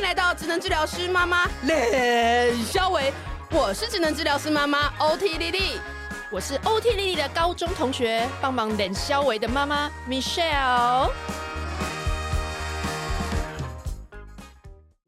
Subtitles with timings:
[0.00, 3.12] 迎来到职能治疗师妈妈冷肖维，
[3.50, 5.78] 我是职能治疗师妈妈 OT 丽丽，
[6.32, 11.10] 我是 OT 丽丽的高中同学，帮忙冷肖维的妈妈 Michelle，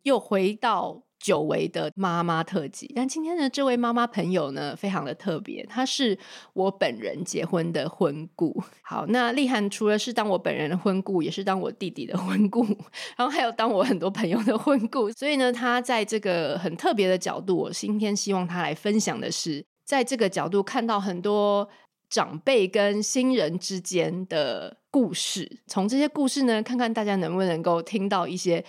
[0.02, 1.00] 又回到。
[1.22, 6.18] 久违的妈妈特辑，但今天的这位妈妈朋友呢，非常的特别，她是
[6.52, 8.60] 我本人结婚的婚顾。
[8.82, 12.64] 好，那丽涵除了是当我本人的婚顾，也是当我弟弟的婚顾，
[13.16, 15.10] 然后还有当我很多朋友的婚顾。
[15.12, 21.68] 所以呢，她在这个很特别的角度，我今天希望她来分享的是，在这个角度看到很多
[22.10, 28.64] 长辈跟新人之间的故事，从这些故事呢，看看大家能不能够听到一些。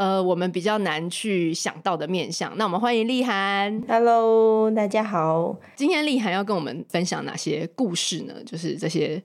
[0.00, 3.84] 呃，我们比较难去想到的面向，那我们欢迎丽涵。
[3.86, 5.54] Hello，大家好。
[5.76, 8.32] 今天丽涵要跟我们分享哪些故事呢？
[8.46, 9.22] 就是这些，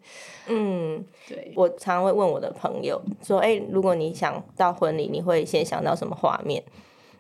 [0.50, 6.62] 嗯，对，我常常会问我的朋友说，哎，如果你想到婚礼，你会先想到什么画面？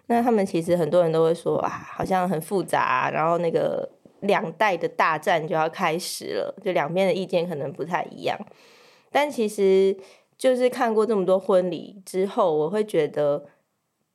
[0.07, 8.37] 那他们其实很多人都会说啊，好像很复杂，然后那个两代的大战就要开始了，就两边的意见可能不太一样，
[9.09, 9.95] 但其实。
[10.37, 13.45] 就是看过这么多婚礼之后，我会觉得，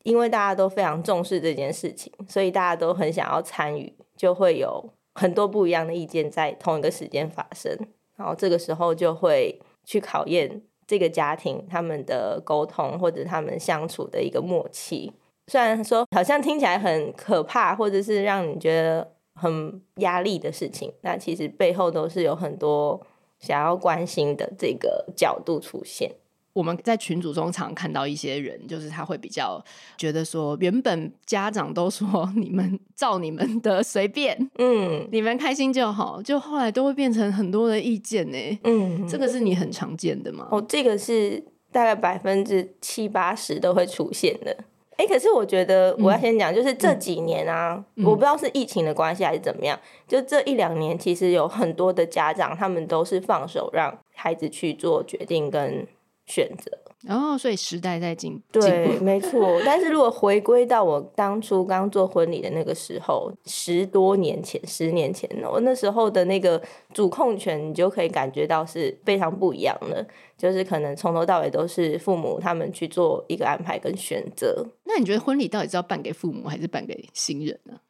[0.02, 7.74] 因为大家都非常重视这件事情，所以大家都很想要参与，就会有很多不一样的意见在同一个时间发生。
[8.16, 15.10] 然后这个时候就会去考验这个家庭他们的沟通或者他们相处的一个默契。
[15.46, 23.00] 虽然说好像听起来很可怕，或者是让你觉得很压力的事情，但其实背后都是有很多。
[23.40, 26.12] 想要关心的这个角度出现，
[26.52, 29.62] 我们在群组中常看到一些人，就是他会比较
[29.96, 40.48] 觉得说，原本家长都说你们照你们的随便，嗯，你们开心就好，就后来都会变成很多的意见呢，嗯，这个是你很常见的吗？
[40.50, 44.64] 哦，这个是大概百分之七八十都会出现的。
[45.00, 55.86] 哎，可是我觉得我要先讲，就是这几年啊，嗯、我不知道是疫情的关系还是怎么样，嗯、就这一两年，其实有很多的家长，他们都是放手让孩子去做决定跟
[56.26, 56.70] 选择。
[57.08, 58.86] 哦，所以时代在进对。
[59.00, 59.60] 没错。
[59.64, 66.62] 但是如果回归到我当初刚做婚礼的那个时候，十多年前，十年前，我那时候的那个
[66.92, 70.06] 主控权，你就可以感觉到是非常不一样的。
[70.36, 74.66] 就是可能从头到尾都是父母他们去做一个安排跟选择。
[74.84, 77.80] 那你觉得婚礼到底是要办给父母，还是办给新人呢？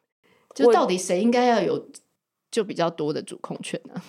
[0.53, 1.87] 就到底谁应该要有
[2.49, 4.01] 就比较多的主控权呢？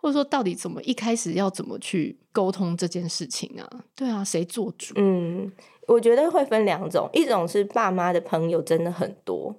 [0.00, 3.68] 或者说，到底怎么一开始要怎么去沟通这件事情啊？
[3.94, 4.94] 对啊，谁做主？
[4.96, 5.52] 嗯，
[5.86, 9.54] 我觉得会分两种，一种是爸妈的朋友真的很多，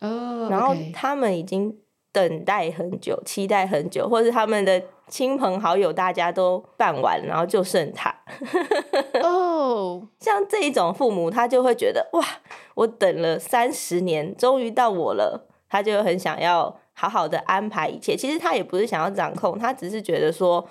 [0.00, 1.74] 哦，然后他们已经
[2.12, 8.14] 等待很久，期待很久，或是他们的亲朋好友大家都办完，然后就剩他。
[9.22, 12.22] 哦， 像这一种父母，他就会觉得哇，
[12.74, 16.78] 我等了三十年，终于到我了，他就很想要。
[17.00, 20.62] 好好的安排一切，其实他也不是想要掌控，他只是觉得说，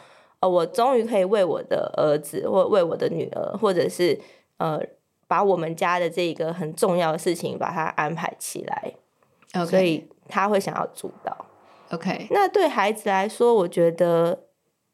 [0.42, 4.16] 呃，我终于可以为我的儿子或为我的女儿，或者是
[4.58, 4.80] 呃，
[5.28, 8.94] 把我们家的这个很重要的事情把它安排起来。
[9.54, 9.66] Okay.
[9.66, 11.46] 所以他会想要主导。
[11.90, 14.44] OK，那对孩子来说，我觉得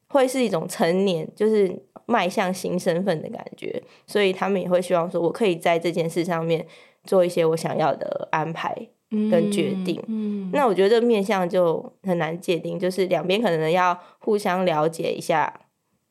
[0.08, 6.66] 会是一种成年，就是迈向新身份的感觉，所以他们也会希望说，我可以在这件事上面
[7.04, 8.88] 做一些我想要的安排。
[9.30, 15.62] 跟决定，嗯，嗯，那我觉得这面向就很难界定，就是两边可能要互相了解一下，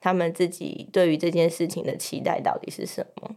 [0.01, 3.37] 他们自己对于这件事情的期待到底是什么。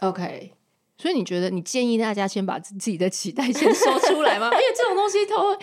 [0.00, 0.52] OK，
[0.98, 4.50] 所以你觉得你建议大家先把自己的期待先说出来吗？
[4.52, 5.58] 因为这种东西都会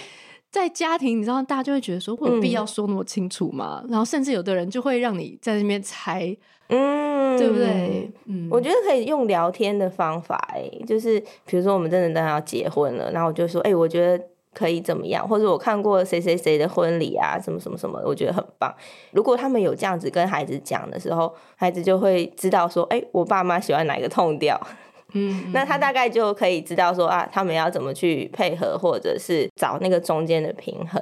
[0.52, 3.82] 在家庭，你知道，大家就会觉得说，会有必要说那么清楚吗？
[3.84, 6.36] 嗯，然后甚至有的人就会让你在那边猜。
[6.72, 8.12] 嗯，对不对？
[8.26, 14.24] 嗯，我觉得可以用聊天的方法，哎，就是比如说我们真的当要结婚了，然后我就说，哎，我觉得
[14.54, 15.28] 可以怎么样？
[15.28, 18.72] 或者我看过谁谁谁的婚礼啊，什么什么什么，我觉得很棒。
[19.12, 24.59] 如果他们有这样子跟孩子讲的时候，孩子就会知道说，哎，我爸妈喜欢哪一个 tone 调，
[25.14, 31.02] 嗯，嗯，那他大概就可以知道说啊，他们要怎么去配合，或者是找那个中间的平衡。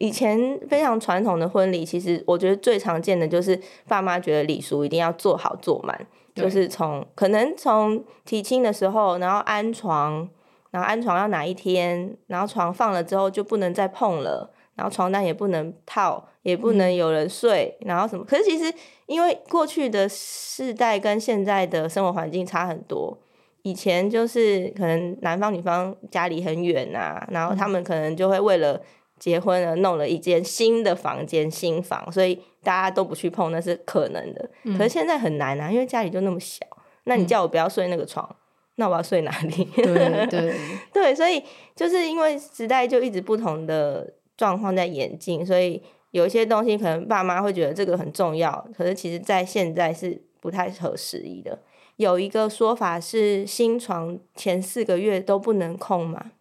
[0.00, 10.28] 以前非常传统的婚礼，其实我觉得最常见的就是爸妈觉得礼俗一定要做好做满，就是从可能从提亲的时候，然后安床，
[10.72, 18.24] 然后安床要哪一天，然后床放了之后就不能再碰了，然后床单也不能套，也不能有人睡，嗯、然后什么？
[18.24, 18.74] 可是其实
[19.06, 23.16] 因为过去的世代跟现在的生活环境差很多，
[23.64, 28.80] 以前就是可能男方女方家里很远啊，然后他们可能就会为了。
[29.16, 34.50] 结婚而，弄了一间新的房间，新房，所以大家都不去碰，那是可能的。
[34.64, 36.66] 嗯、可是现在很难啊，因为家里就那么小，
[37.04, 38.36] 那你叫我不要睡那个床，嗯、
[38.74, 39.64] 那我要睡哪里？
[39.76, 40.54] 对对
[40.92, 41.42] 对，所以
[41.76, 45.80] 就是因为时代就一直不同的状况在演进，所以
[46.10, 51.56] 有一些东西可能爸妈会觉得这个很重要，可是其实在现在是不太合时宜的。
[51.96, 56.32] 有一个说法是，新床前四个月都不能空嘛，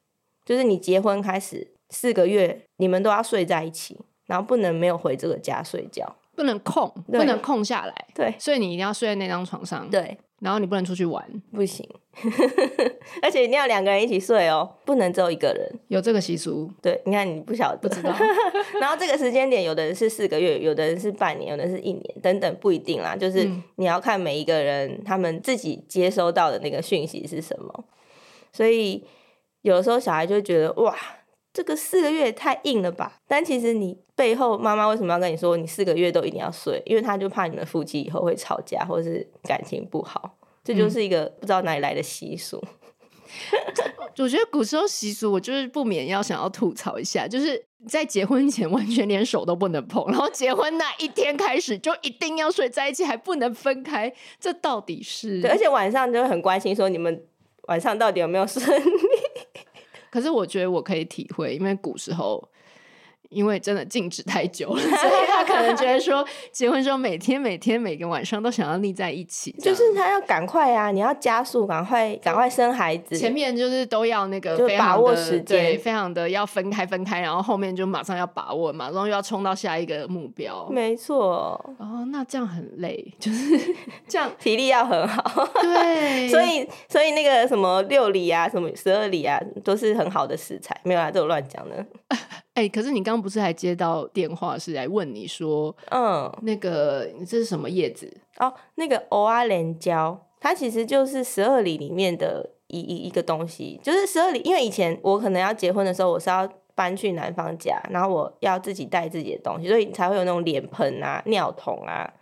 [0.45, 11.87] 就是你结婚开始四个月，你们都要睡在一起，然后不能没有回这个家睡觉，不能空，不能空下来，对，所以你一定要睡在那张床上，对，然后你不能出去玩，不行，
[13.23, 18.13] 而且一定要两个人一起睡哦，不能只有一个人，有这个习俗，对，你看你不晓得，不知道，
[18.81, 27.85] 然后这个时间点，有的人是四个月，有的人是半年，有的人是一年，等等，不一定啦，就是你要看每一个人他们自己接收到的那个讯息是什么，
[28.51, 29.05] 所以
[29.61, 30.93] 有的时候小孩就会觉得哇。
[31.53, 33.19] 这个四个月也太硬了吧？
[33.27, 36.81] 但其实你背后妈妈为什么要跟你说你四个月都一定要睡？
[36.85, 42.59] 因为她就怕你们夫妻以后会吵架或者是感情不好，这就是一个不知道哪里来的习俗。
[42.63, 55.41] 嗯、 我觉得古时候习俗，我就是不免要想要吐槽一下，就是在结婚前完全连手都不能碰，然后结婚那一天开始就一定要睡在一起，还不能分开，这到底是？
[55.41, 57.23] 对，而且晚上就会很关心说你们
[57.67, 58.91] 晚上到底有没有顺利。
[60.13, 62.47] 可是我觉得我可以体会，因为古时候。
[63.33, 73.17] 因为真的静止太久了，所以他可能觉得说， 结婚之后每天每天每个晚上都想要腻在一起，就是他要赶快啊，你要加速，赶快赶快生孩子。
[73.17, 80.67] 前面就是都要那个就把握时间，非常的要分开分开，然后后面就马上要把握，马上又要冲到下一个目标。
[80.69, 81.59] 没错。
[81.79, 83.75] 哦，那这样很累，就是
[84.07, 85.47] 这样体力要很好。
[85.61, 90.79] 对， 所以所以那个什么六里啊，什么十二里啊，都是很好的食材。
[90.83, 91.85] 没有啊，这我乱讲的。
[92.53, 98.15] 哎、欸，可是你刚刚不是还接到电话是来问你说，嗯，那个这是什么叶子？
[98.37, 104.39] 哦，那个欧阿莲胶，它其实就是十二里里面的一一一个东西，就是十二里。
[104.41, 112.13] 因为以前我可能要结婚的时候，我是要搬去男方家，然后我要自己带自己的东西，所以才会有那种脸盆啊、尿桶啊。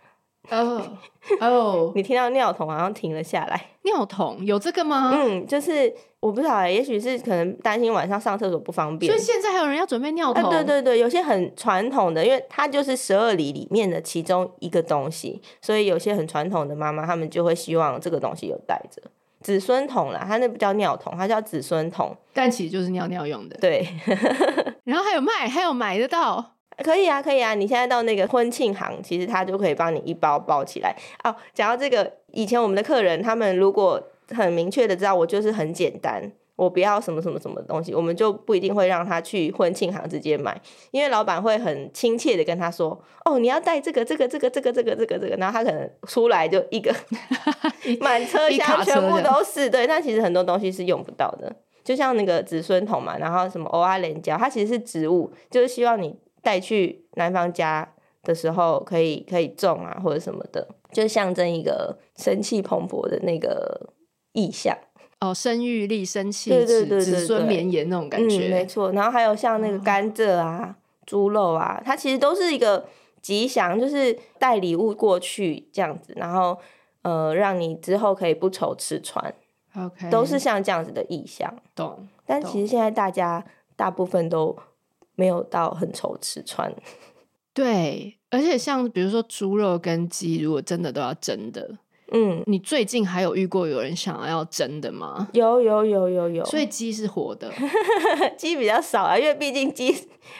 [0.50, 0.98] 哦
[1.40, 3.68] 哦， 你听到尿桶好像停了下来。
[3.82, 5.12] 尿桶有这个吗？
[5.14, 9.10] 嗯，就是我不知道，也许是可能担心晚上上厕所不方便。
[9.10, 10.44] 所以现在还有人要准备尿桶？
[10.44, 19.02] 啊、对对对，有些很传统的，因为它就是十二里里面的其中一个东西，所以有些很传统的妈妈，他们就会希望这个东西有带着。
[19.40, 23.56] 子孙桶啦，它那不叫尿桶，它叫子孙桶，但其实就是尿尿用的。
[23.60, 23.84] 对，
[24.84, 26.56] 然后还有卖，还有买得到。
[26.82, 27.54] 可以啊，可以啊！
[27.54, 30.94] 你现在到那个婚庆行，其实他就可以帮你一包包起来。
[31.24, 40.58] 哦，讲到这个，以前我们的客人，他们如果很明确的知道我就是很简单，我不要什么什么什么东西，我们就不一定会让他去婚庆行直接买，
[40.90, 46.94] 因为老板会很亲切的跟他说：“哦，你要带这个这个这个这个这个这个这个。”然后他可能出来就一个
[48.00, 49.86] 满车厢全部都是，对。
[49.86, 56.16] 但其实很多东西是用不到的，就像那个子孙桶嘛，然后什么欧阿莲胶，它其实是植物，就是希望你。
[56.42, 63.90] 带去男方家的时候，可以可以种啊，或者什么的，就象征一个生气蓬勃的那个
[64.32, 64.76] 意象
[65.20, 68.92] 哦，生育力、生气，对对对，子孙绵延那种感觉，嗯，没错。
[68.92, 72.84] 然后还有像那个甘蔗啊、猪肉啊，它其实都是一个
[73.20, 76.58] 吉祥，就是带礼物过去这样子，然后
[77.02, 79.34] 呃，让你之后可以不愁吃穿。
[79.76, 81.54] OK，都是像这样子的意象。
[81.74, 82.08] 懂。
[82.26, 83.44] 但其实现在大家
[83.76, 84.56] 大部分都。
[85.14, 86.72] 没有到很愁吃穿，
[87.54, 91.70] 对，而且像比如说猪肉跟鸡，如果真的都要蒸的，
[92.12, 95.28] 嗯，你最近还有遇过有人想要蒸的吗？
[95.32, 97.52] 有有有有有，所以鸡是活的，
[98.36, 99.92] 鸡比较少啊，因为毕竟鸡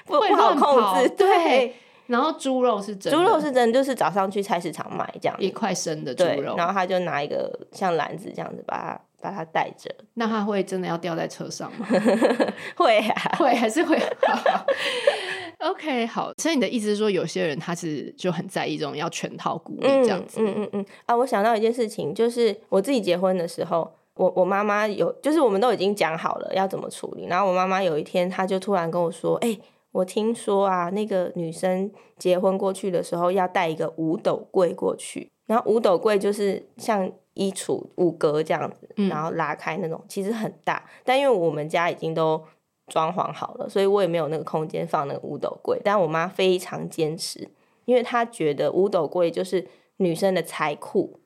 [0.07, 1.27] 不不好控制， 对。
[1.27, 1.75] 对，
[2.09, 9.01] 然后猪肉是蒸，猪肉是蒸，就是早上去菜市场买这样，一块生的猪肉，然后他就拿一个像篮子这样子把它。
[9.23, 11.87] 把它带着，那他会真的要掉在车上吗？
[12.75, 13.97] 会啊，会还是会。
[15.61, 16.33] OK，好。
[16.39, 20.41] 所以你的意思是说，有些人他是就很在意这种要全套鼓励这样子。
[20.41, 29.61] 嗯嗯嗯，嗯啊，我想到一件事情，就是我自己结婚的时候，我我妈妈有，就是我们都已经讲好了要怎么处理，然后我妈妈有一天，她就突然跟我说：“哎、欸，
[29.93, 31.89] 我听说啊，那个女生
[32.19, 40.85] 结婚过去的时候要带一个五斗柜过去，然后五斗柜就是像。”衣橱五格这样子，然后拉开那种，嗯、其实很大。
[41.05, 42.43] 但因为我们家已经都
[42.89, 45.81] 装潢好了，所以我也没有那个空间放那个五斗柜。
[45.85, 47.49] 但我妈非常坚持，
[47.85, 51.21] 因为她觉得五斗柜就是女生的财库，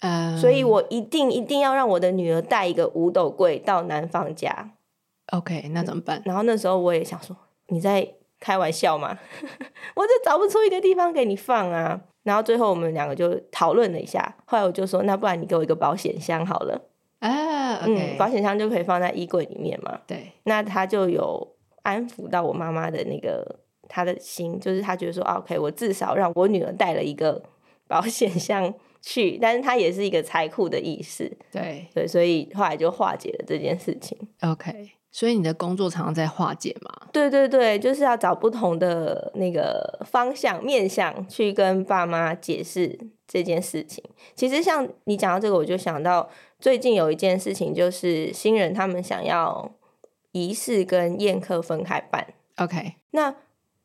[0.00, 4.72] 嗯，所以我一定一定要让我的女儿带一个五斗柜到男方家。
[5.32, 6.22] OK，那怎么办？
[6.24, 7.36] 然后那时候我也想说，
[7.68, 9.18] 你在开玩笑吗？
[9.94, 12.00] 我就找不出一个地方给你放啊。
[12.28, 16.78] 然后最后我们两个就讨论了一下，后来我就说，那不然你给我一个保险箱好了。
[17.20, 19.98] 啊，okay、嗯，保险箱就可以放在衣柜里面嘛。
[20.06, 27.42] 对，那他就有安抚到我妈妈的那个他的心，就是他觉得说，OK，我至少让我女儿带了一个
[27.88, 31.34] 保险箱去，但是他也是一个财库的意思。
[31.50, 34.18] 对对，所以后来就化解了这件事情。
[34.42, 37.08] OK，所以你的工作常常在化解嘛？
[37.12, 44.04] 对对对，就是要找不同的那个方向面向去跟爸妈解释这件事情。
[44.34, 46.28] 其实像你讲到这个，我就想到。
[46.60, 49.70] 最近有一件事情，就是新人他们想要
[50.32, 52.34] 仪式跟宴客分开办。
[52.56, 53.32] OK，那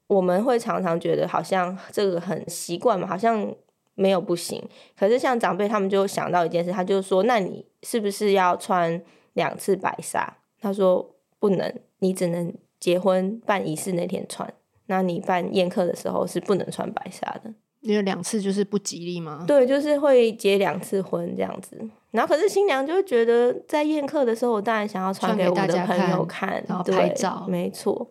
[0.08, 3.54] 我们会常常觉得好像这个很习惯嘛，好像
[3.94, 4.60] 没有不行。
[4.98, 9.00] 可是像长辈他们就想到一件事，他就说：“那你是不是要穿
[9.34, 11.13] 两次白纱？”他说
[11.44, 11.70] ：“不能，
[12.00, 14.54] 你只能结婚办仪式那天穿。
[14.86, 19.44] 那你办宴客的时候是不能穿白纱的。”因为两次就是不吉利吗？
[19.46, 21.78] 对，就是会结两次婚这样子。
[22.12, 27.46] 然后可是新娘就会觉得，在宴客的时候，我当然想要穿给我的朋友看，看然后拍照。
[27.50, 28.10] 没错。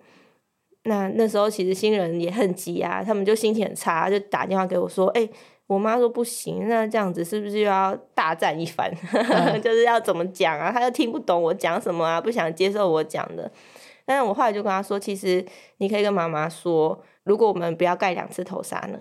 [0.85, 5.31] 那那时候其实新人也很急啊，他们就心情很差，就打电话给我说：“哎、欸，
[5.73, 8.93] 我妈说不行，那这样子是不是又要大战一番？
[9.12, 10.71] 嗯、 就是要怎么讲啊？
[10.71, 13.50] 她又听不懂我讲什么啊，不想接受我讲的。”
[14.05, 15.45] 但是我后来就跟她说：“其实
[15.79, 18.99] 你可以跟妈妈说，如果我们不要盖两次头纱呢？”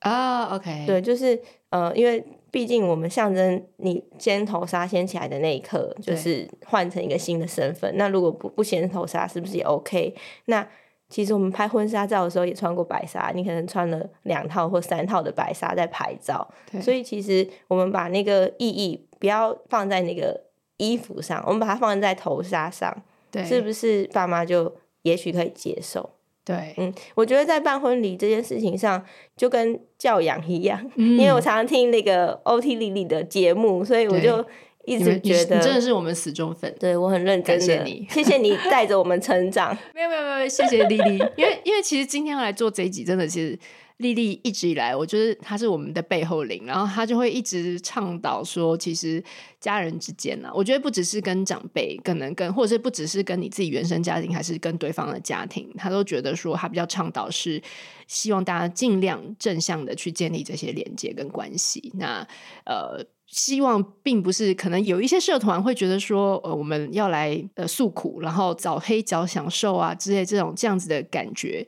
[0.00, 1.40] 啊、oh，OK，对，就是
[1.70, 7.96] 呃，因为毕竟我们象征你掀头纱掀起来的那一刻，就是换成一个新的身份。
[7.96, 10.12] 那如果不不掀头纱，是不是也 OK？
[10.46, 10.66] 那
[11.12, 16.48] 其实我们拍婚纱照的时候也穿过白纱，你可能穿了两套或三套的白纱在拍照。
[16.80, 20.40] 所以其实我们把那个意义不要放在那个
[20.78, 23.02] 衣服上，我们把它放在头纱上，
[23.44, 26.08] 是不是爸妈就也许可以接受？
[26.44, 29.04] 对，嗯，我觉得在办婚礼这件事情上，
[29.36, 34.44] 就跟教养一样，嗯，因为我常常听那个 OT 莉莉的节目，所以我就
[34.84, 36.74] 一直觉得你，真的是我们死忠粉。
[36.78, 39.76] 对，我很认真的，谢谢你，谢谢你带着我们成长。
[39.94, 43.58] 没有没有没有，谢谢丽丽，因为因为其实今天要来做这一集，真的其实。
[43.98, 49.22] 莉莉一直以来，我觉得她是我们的背后灵，然后她就会一直倡导说，其实
[49.60, 57.62] 家人之间呢、啊，我觉得不只是跟长辈，可能跟或者是不只是跟你自己原生家庭，还是跟对方的家庭，她都觉得说，她比较倡导是
[58.08, 61.92] 希望大家尽量正向的去建立这些连接跟关系。
[61.94, 62.26] 那
[62.64, 71.66] 呃，希望并不是可能有一些社团会觉得说，呃，我们要来呃诉苦，然后找黑脚享受啊之类这种这样子的感觉。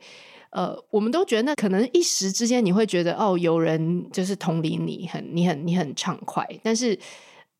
[0.51, 6.47] 呃，我们都觉得那可能一时之间你会觉得哦，有人就是同理你，很你很你很畅快。
[6.61, 6.97] 但是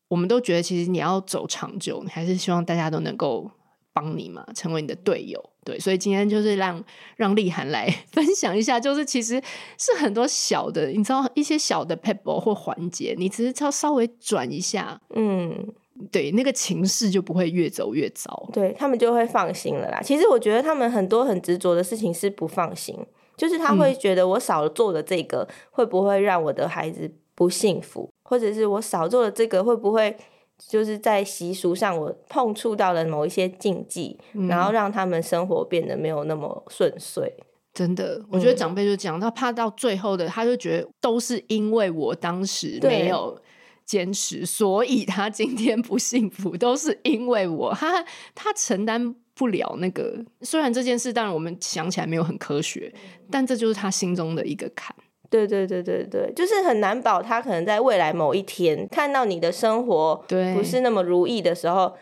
[0.08, 3.50] 我们都觉得，其实你要走长久，你还是希望大家都能够
[3.96, 5.42] 帮你嘛，成为你的队友。
[5.64, 6.84] 对，所以今天就是让
[7.16, 9.42] 让丽涵来 分享一下，就是其实
[9.78, 15.72] 是很多小的，你知道一些小的 pebble 或环节，你只是要稍微转一下，嗯。
[16.12, 19.98] 对，那个情势就不会越走越糟，对，他们就会放心了啦。
[20.02, 22.94] 其实我觉得他们很多很执着的事情是不放心，
[23.34, 30.14] 就是他会觉得我少做了这个，会不会让我的孩子不幸福，或者是我少做了这个，会不会
[30.58, 37.32] 就是在习俗上我碰触到了某一些禁忌，嗯，然后让他们生活变得没有那么顺遂。
[37.74, 43.40] 真的，我觉得长辈就讲，他怕到最后的，他就觉得都是因为我当时没有。
[43.86, 50.24] 坚持，所以他今天不幸福，都是因为我，他他承担不了那个。
[50.40, 52.92] 虽然这件事，当然我们想起来没有很科学，
[53.30, 54.92] 但这就是他心中的一个坎。
[55.30, 61.92] 对对对对对，就是很难保他可能在未来某一天看到你的生活不是那么如意的时候。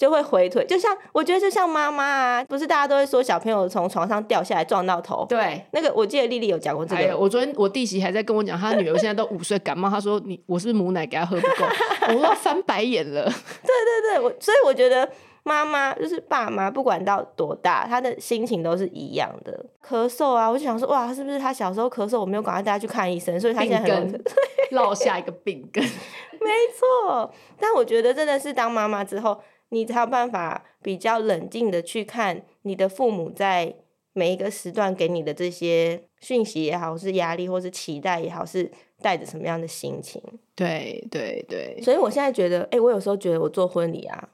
[0.00, 5.26] 就会回腿，就像我觉得就像妈妈啊，不是大家都会说小朋友从床上掉下来撞到头。
[5.28, 7.02] 对，那个我记得丽丽有讲过这个。
[7.02, 11.66] 哎、我昨天我弟媳还在跟我讲，她女儿现在都五岁感冒，她说你我是不是母奶给她喝不够，
[12.14, 13.24] 我都翻白眼了。
[13.28, 15.06] 对对对，我所以我觉得
[15.50, 19.66] 妈妈就是爸妈，不管到多大，他的心情都是一样的。
[19.84, 24.24] 咳嗽啊，我就想说哇，是不是他小时候咳嗽，我没有赶快带他去看医生，所以他现在很
[24.70, 25.82] 落下一个病根。
[25.82, 29.40] 没错，但我觉得真的是当妈妈之后。
[29.72, 33.72] 你才有办法比较冷静的去看你的父母在
[34.12, 38.68] 每一个时段给你的这些讯息也好，是压力或是期待也好，是
[39.00, 40.20] 带着什么样的心情？
[40.56, 41.80] 对对对。
[41.80, 44.28] 所以我现在觉得，哎、欸，我有时候觉得我做婚礼啊，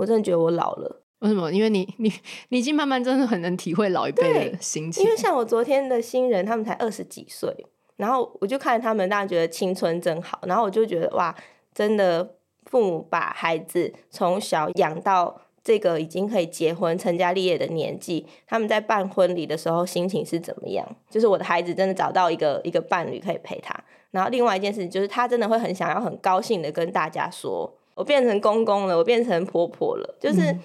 [0.00, 1.02] 我真的觉得我老了。
[1.20, 1.52] 为什么？
[1.52, 2.12] 因为你你
[2.48, 5.04] 你已经慢慢真的很能体会老一辈的心情。
[5.04, 7.54] 因为像我昨天的新人，他们才二十几岁，
[7.96, 11.34] 然后我就看他们，当然觉得青春真好，然后我就觉得哇，
[11.74, 12.36] 真的。
[12.66, 20.86] 父母把孩子从小养到这个已经可以结婚成家立业的年纪，他们在办婚礼的时候心情是怎么样？
[21.08, 23.74] 就是我的孩子真的找到一个一个伴侣可以陪他，
[24.12, 30.56] 然后另外一件事情就是，他真的会很想要很高兴的跟大家说，我变成公公了，我变成婆婆了，就是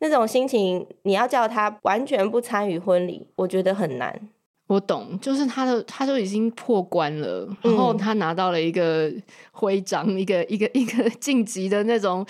[0.00, 4.28] 那种心情，你要叫他完全不参与婚礼，我觉得很难。
[4.66, 9.10] 我懂，就是他的，他都已经破关了，然后他拿到了一个
[9.50, 12.24] 徽章，嗯、一个一个一 个晋级的那种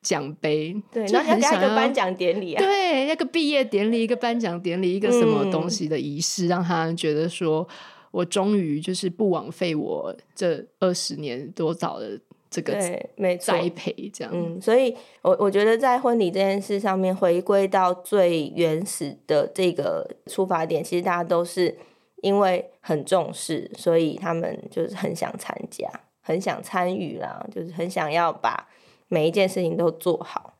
[0.00, 7.68] 奖杯，对，然后要给他一个颁奖典礼啊，对，那个毕业典礼，一个颁奖典礼，一个什么东西的仪式，嗯、让他觉得说，
[8.10, 12.18] 我终于就是不枉费我这二十年多早的。
[12.56, 21.76] 这个对，没错，栽培这样，嗯，所以我我觉得在婚礼这件事上面，回归到最原始的这个出发点，其实大家都是
[22.22, 25.86] 因为很重视，所以他们就是很想参加，
[26.22, 28.66] 很想参与啦，就是很想要把
[29.08, 30.54] 每一件事情都做好。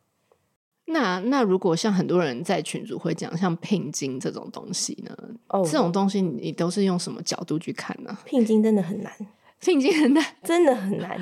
[0.89, 5.17] 那那如果像很多人在群组会讲，像聘金这种东西呢？
[5.49, 8.17] 哦，这种东西你都是用什么角度去看呢？
[8.27, 9.13] 聘金真的很难，
[9.61, 11.19] 聘金很难， 真的很难。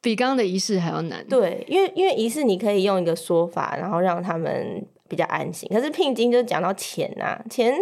[0.00, 1.24] 比刚刚的仪式还要难。
[1.28, 5.68] 对，因为因为仪式你可以用一个说法，然后让他们比较安心。
[5.72, 7.72] 可是聘金就讲到钱啊，钱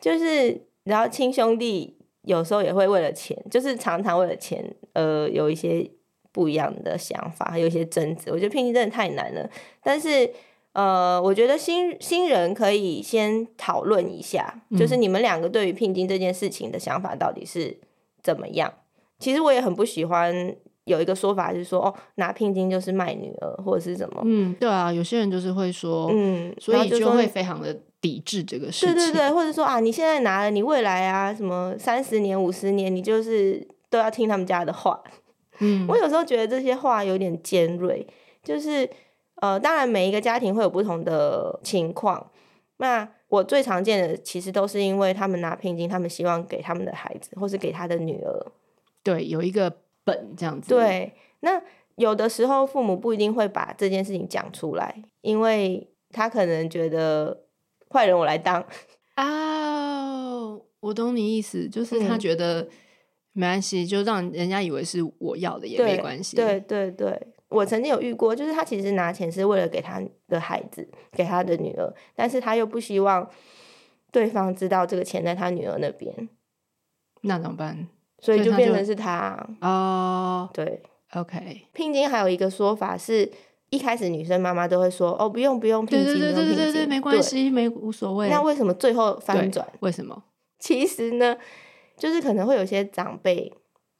[0.00, 5.86] 就是然后亲兄弟有时候也会为了钱，就是常常为了钱呃有一些
[6.32, 8.30] 不一样的想法，还有一些争执。
[8.30, 9.50] 我觉得聘金真的太难了。
[9.82, 10.32] 但是
[10.72, 17.78] 呃，我觉得新新人可以先讨论一下，就是你们两个对于聘金这件事情的想法到底是
[18.22, 18.72] 怎么样？
[19.20, 20.56] 其实我也很不喜欢。
[20.84, 24.22] 有一个说法就是说，哦，拿聘金就是卖女儿，或者是什么？
[24.24, 28.94] 嗯，对啊，有些人就是会说，嗯，所以就会非常的抵制这个事情。
[28.96, 35.00] 对对对，或者说啊，你现在拿了，你未来啊，什么三十年、五十年，你就是都要听他们家的话。
[35.60, 38.04] 嗯， 我有时候觉得这些话有点尖锐，
[38.42, 38.88] 就是
[39.36, 42.30] 呃，当然每一个家庭会有不同的情况。
[42.78, 48.46] 那我最常见的其实都是因为他们拿聘金，他们希望给他们的孩子，或是给他的女儿。
[49.02, 49.80] 对，有一个。
[50.02, 51.62] 本这样子，对，那
[51.96, 57.44] 有的时候父母不一定会把这件事情讲出来，因为他可能觉得
[57.90, 58.64] 坏人我来当
[59.14, 62.66] 啊， 我懂你意思，就是他觉得
[63.34, 66.34] 没关系，嗯、就让人家以为是我要的也没关系。
[66.34, 73.30] 对对对，我曾经有遇过，就是他其实拿钱是为了给他的孩子，给他的女儿，但是他又不希望
[74.10, 76.28] 对方知道这个钱在他女儿那边，
[77.20, 77.86] 那怎么办？
[78.20, 80.82] 所以就变成是他哦，对
[81.14, 81.62] ，OK。
[81.72, 83.30] 聘金还有一个说法是，
[83.70, 89.66] 一开始女生妈妈都会说：“哦，不用不用聘金，对对对对对，没关系，没无所谓。”那为什么最后翻转？
[89.80, 90.22] 为什么？
[90.58, 91.36] 其实呢，
[91.96, 93.50] 就是可能会有些长辈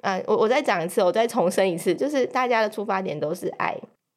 [0.03, 3.75] 啊、呃，我我再讲一次，我再重申一次，就是大家的出发点都是爱。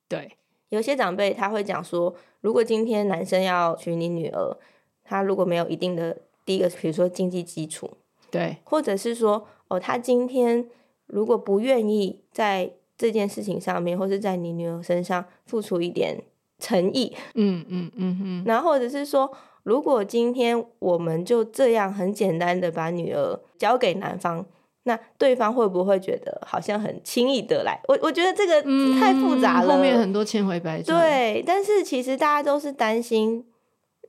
[0.10, 0.30] 对，
[0.70, 4.58] 有些长辈他会讲说，如果今天男生要娶你女儿，
[5.06, 7.90] 他如果没有一定的第一个，比如说经济基础，
[8.34, 9.48] 对，或者是说。
[9.70, 10.70] 哦，他今天
[11.08, 16.22] 如果不愿意在这件事情上面，或是在你女儿身上付出一点
[16.60, 19.32] 诚意，嗯嗯嗯嗯，然后或者是说，
[19.64, 24.46] 如果今天我们就这样很简单的把女儿交给男方，
[24.84, 27.82] 那对方会不会觉得好像很轻易得来？
[27.88, 28.62] 我我觉得这个
[29.00, 31.02] 太复杂了，后面很多千回百转。
[31.02, 33.44] 对，但是其实大家都是担心，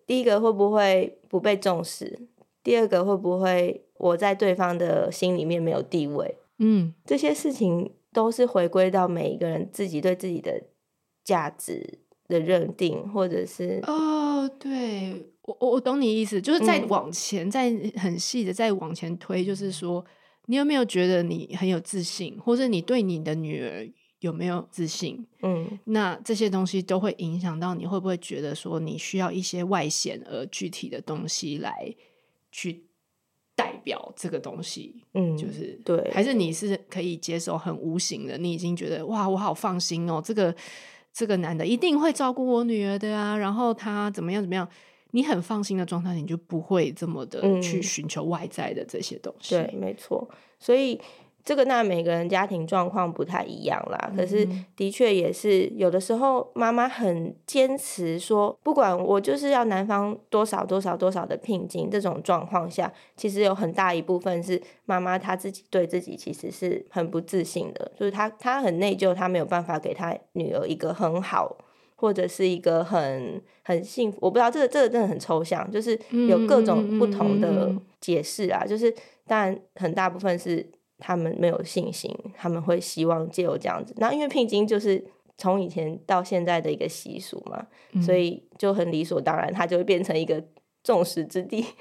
[0.06, 2.18] 第一个会不会不被重视，
[2.62, 3.80] 第二个会不会？
[4.04, 10.62] 我在对方的心里面没有地位，嗯，这些事情都是回归到每一个人自己对自己的
[11.24, 20.04] 价值的认定，或者是哦，对我我我懂你意思，就是再往前，再、嗯、很细的再往前推，就是说，
[20.48, 23.90] 你有没有觉得你很有自信，或者你对你的女儿
[24.20, 25.26] 有没有自信？
[25.40, 31.94] 嗯，那这些东西都会影响到你会不会觉得说你需要一些外显而具体的东西来
[32.52, 32.84] 去。
[33.54, 40.54] 代表这个东西，嗯，就是对，还是你是可以接受很无形的，你已经觉得哇，我好放心哦，这个
[41.12, 44.68] 这个男的一定会照顾我女儿的啊，然后他怎么样怎么样，
[45.12, 49.54] 你很放心的状态，你就不会这么的去寻求外在的这些东西。
[49.54, 51.00] 对，没错，所以。
[51.44, 71.54] 这个那每个人家庭状况不太一样啦，可是的确也是有的时候妈妈很坚持说，不管我就是要男方多少多少多少的聘金，这种状况下，其实有很大一部分是妈妈她自己对自己其实是很不自信的，就是她她很内疚，她没有办法给她女儿一个很好
[71.94, 78.90] 或者是一个很很幸福，我不知道这个这个真的很抽象，就是有各种不同的解释啊，就是
[79.26, 80.66] 当然很大部分是。
[80.98, 83.94] 他们没有信心，他们会希望借由这样子。
[83.98, 85.04] 那因为聘金就是
[85.36, 90.42] 从以前到现在的一个习俗嘛，嗯、所以就很理所当然，它就会变成一个
[90.82, 91.64] 众矢之的。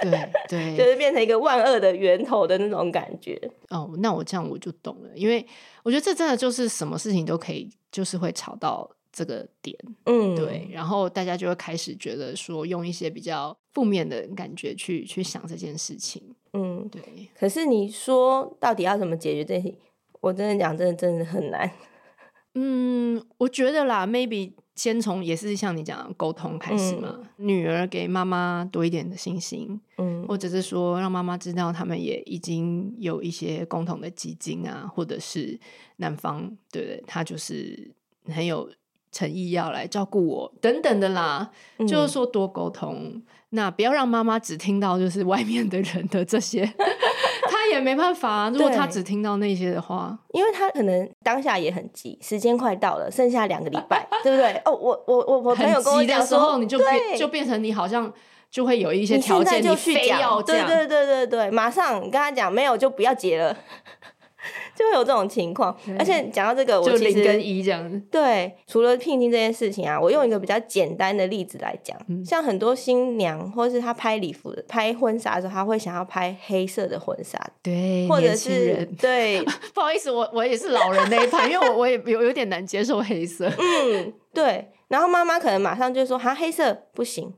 [0.00, 3.36] 对 对，就是变成一个万恶的源头的那种感觉。
[3.70, 5.44] 哦，那我这样我就懂了，因为
[5.82, 9.76] 我觉得这真的就是什么事情都可以，就是会吵到这个点。
[10.04, 16.22] 嗯，对，然后大家就会开始觉得说，用一些比较负面的感觉去去想这件事情。
[16.52, 17.02] 嗯，对。
[17.38, 19.74] 可是你说到底要怎么解决这些？
[20.20, 21.70] 我真的讲，真的真的很难。
[22.54, 24.52] 嗯，我觉得啦，maybe。
[24.78, 35.58] 先从也是像你讲的沟通开始嘛，嗯、女儿给妈妈多一点的信心，嗯，或者是说让妈妈知道他们也已经有一些共同的基金啊，或者是
[35.96, 37.04] 男方对不对？
[37.08, 37.90] 他就是
[38.26, 38.70] 很有
[39.10, 46.70] 诚意要来照顾我等等的啦，嗯、就是说多沟通，那不要让妈妈只听到就是外面的人的这些。
[47.50, 54.52] 他也没办法啊，如果他只听到那些的话，因为他可能当下也很急，时间快到了，剩下两个礼拜，对不对？
[54.64, 58.12] 哦，我我我我朋友跟我讲的时候，你就变就变成你好像
[58.50, 63.56] 就会有一些条件，你非要，对对对对对，马上跟他讲没有就不要结了。
[64.78, 68.00] 就会有这种情况，而且讲到这个，我其实零跟一这样子。
[68.12, 79.42] 对，除了聘金这件事情啊，我用一个比较简单的例子来讲，嗯、像很多新娘或是她拍礼服、拍婚纱的时候，她会想要拍黑色的婚纱，对，或者是对，
[79.74, 83.50] 不好意思，我我也是老人那一派， 因为我我也有有点难接受黑色。
[83.58, 84.68] 嗯，对。
[84.86, 87.34] 然后妈妈可能马上就说：“哈，黑色不行。”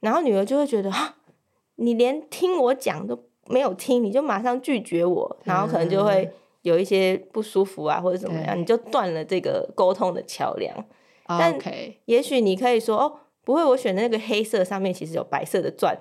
[0.00, 1.16] 然后女儿就会觉得：“哈，
[1.76, 6.30] 你连听我讲都没有听，你就马上拒绝我。”然后可能就会。
[6.62, 10.74] 有一些不舒服啊，或者怎么样，你就断了这个沟通的桥梁。
[11.26, 11.56] Oh, 但
[12.06, 15.96] 也许你可以说哦，不会，我选的那个黑色上面其实有白色的钻。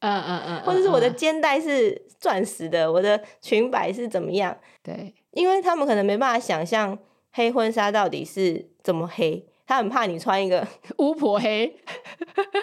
[0.00, 4.56] 嗯嗯嗯，或者是我的肩带是钻石的，嗯、我的裙摆是怎么样？
[4.82, 6.98] 对，因为他们可能没办法想象
[7.32, 10.66] 黑婚纱到底是怎么黑，他很怕你穿一个
[10.98, 11.76] 巫婆黑。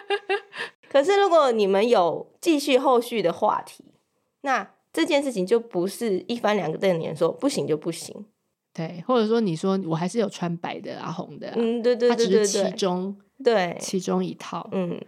[0.90, 3.94] 可是如果你们有继续后续的话题，
[4.42, 4.77] 那。
[4.98, 8.26] 这件事情就不是一翻两个瞪眼说不行就不行，
[8.74, 15.00] 对，或者说你说我还是有穿白的啊红的啊，嗯，对对对对对，它只是其中对其中一套，嗯，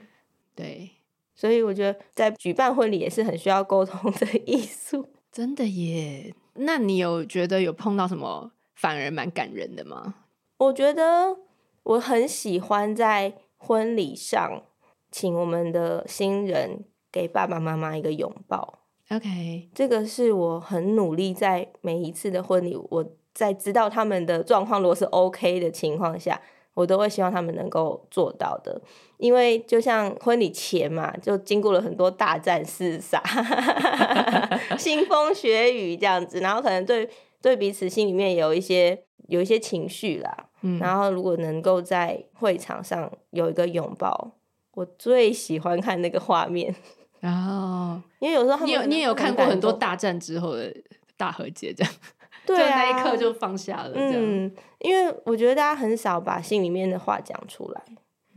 [0.53, 0.91] 对，
[1.33, 6.35] 所以我觉得在举办婚礼也是很需要沟通的艺术， 真的耶。
[6.53, 10.13] 那你有觉得有碰到什么反而蛮感人的吗？
[10.59, 11.35] 我觉得
[11.81, 14.61] 我很喜欢在婚礼上
[15.09, 18.78] 请我们的新人给爸爸妈妈一个拥抱。
[19.09, 26.39] OK，这个是我很努力在每一次的婚礼，我在知道他们的状况如果是 OK 的情况下，
[26.75, 28.79] 我都会希望他们能够做到的。
[29.17, 33.19] 因为就像婚礼前嘛，就经过了很多大战厮杀、
[34.77, 37.09] 腥风血雨这样子，然后可能对
[37.41, 40.49] 对彼此心里面有一些有一些情绪啦。
[40.61, 44.33] 嗯，然后如果能够在会场上有一个拥抱，
[44.75, 46.75] 我最喜欢看那个画面。
[47.19, 50.73] 然后，因为有时候你有你也有看过很多大战之后的
[51.17, 51.93] 大和解，这样，
[52.47, 53.91] 对啊，那一刻就放下了。
[53.93, 57.83] 嗯，因为我觉得大家很少把心里面的话讲出来，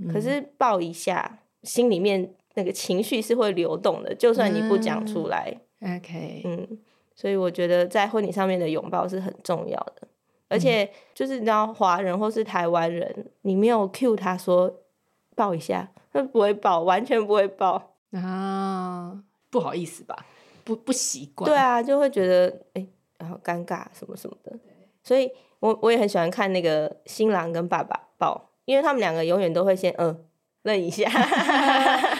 [0.00, 5.56] 嗯、可是抱一下，心里面那个情绪是会流动的，就算你不讲出来。
[5.80, 6.78] 嗯、OK，嗯，
[7.14, 10.08] 所以我觉得在婚礼上面的拥抱是很重要的，
[10.48, 14.80] 而且就是你知道华人或是台湾人，你没有 cue 他说
[15.36, 17.91] 抱一下，他不会抱，完全不会抱。
[18.12, 19.18] 啊，
[19.50, 20.26] 不好意思吧，
[20.64, 21.50] 不不习惯。
[21.50, 24.52] 对啊，就会觉得哎、欸，然后尴尬什么什么的。
[25.02, 30.24] 所以我我也很喜欢看那个新郎跟爸爸抱，因为他们两个永远都会先嗯
[30.62, 31.08] 愣一下。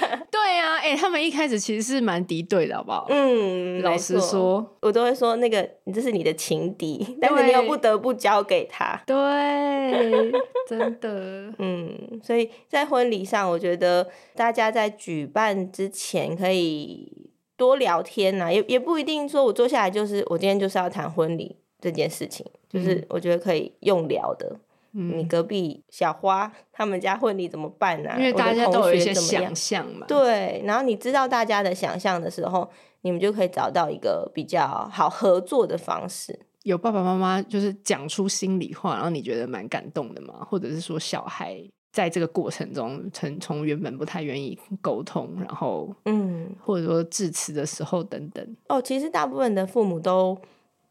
[0.63, 3.07] 对啊，哎、欸，他们一开始其实是蛮敌对的，好不好？
[3.11, 9.03] 嗯，老实说，我都会说那个你这是你的情敌，但是你又不得不交给他。
[9.05, 10.33] 对，
[10.69, 11.53] 真的。
[11.59, 17.11] 嗯，所以在婚礼上，我觉得大家在举办之前可以
[17.57, 24.61] 多聊天呐，也也不一定说我坐下来就是我今天就是要谈婚礼这件事情，就是我觉得可以用聊的。
[24.93, 28.11] 你隔壁小花他们家婚礼怎么办呢？
[28.11, 28.19] 啊？
[28.19, 30.07] 因为大家都有一些想象嘛。
[30.07, 36.39] 对，然后你知道大家的想象的时候，你们就可以找到一个比较好合作的方式。
[36.65, 40.47] 有爸爸妈妈就是讲出心里话，然后你觉得蛮感动的吗？
[40.49, 41.59] 或者是说小孩
[41.91, 48.57] 在这个过程中，从从原本不太愿意沟通，然后嗯，或者说致辞的时候等等。
[48.69, 50.39] 哦，其实大部分的父母都。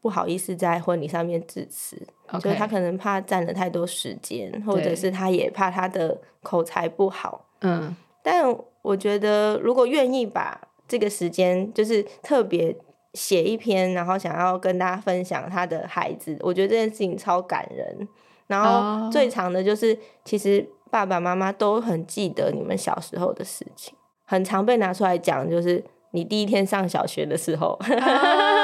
[0.02, 1.96] 不好意思，在婚礼上面致辞.
[2.40, 7.46] 就是他可能怕占了太多时间，或者是他也怕他的口才不好。
[7.60, 8.44] 嗯，但
[8.82, 12.74] 我觉得如果愿意把这个时间，就是特别
[13.14, 18.08] 写一篇，然后想要跟大家分享他的孩子，我觉得这件事情超感人。
[18.48, 23.94] 然后最长的就是，其实爸爸妈妈都很记得你们小时候的事情。
[24.24, 27.96] 很常被拿出来讲，就是你第一天上小学的时候，对，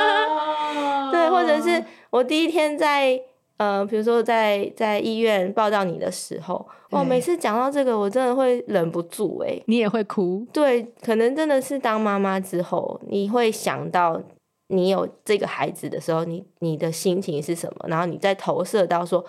[1.38, 3.20] 或者是我第一天在
[3.56, 14.20] 呃，比如说在在医院报道你的时候，哇，每次讲到这个，我真的会忍不住哎，你也会哭，对，可能真的是当妈妈之后，你会想到
[14.68, 19.24] 你有这个孩子的时候，你你的心情是什么，然后你再投射到说。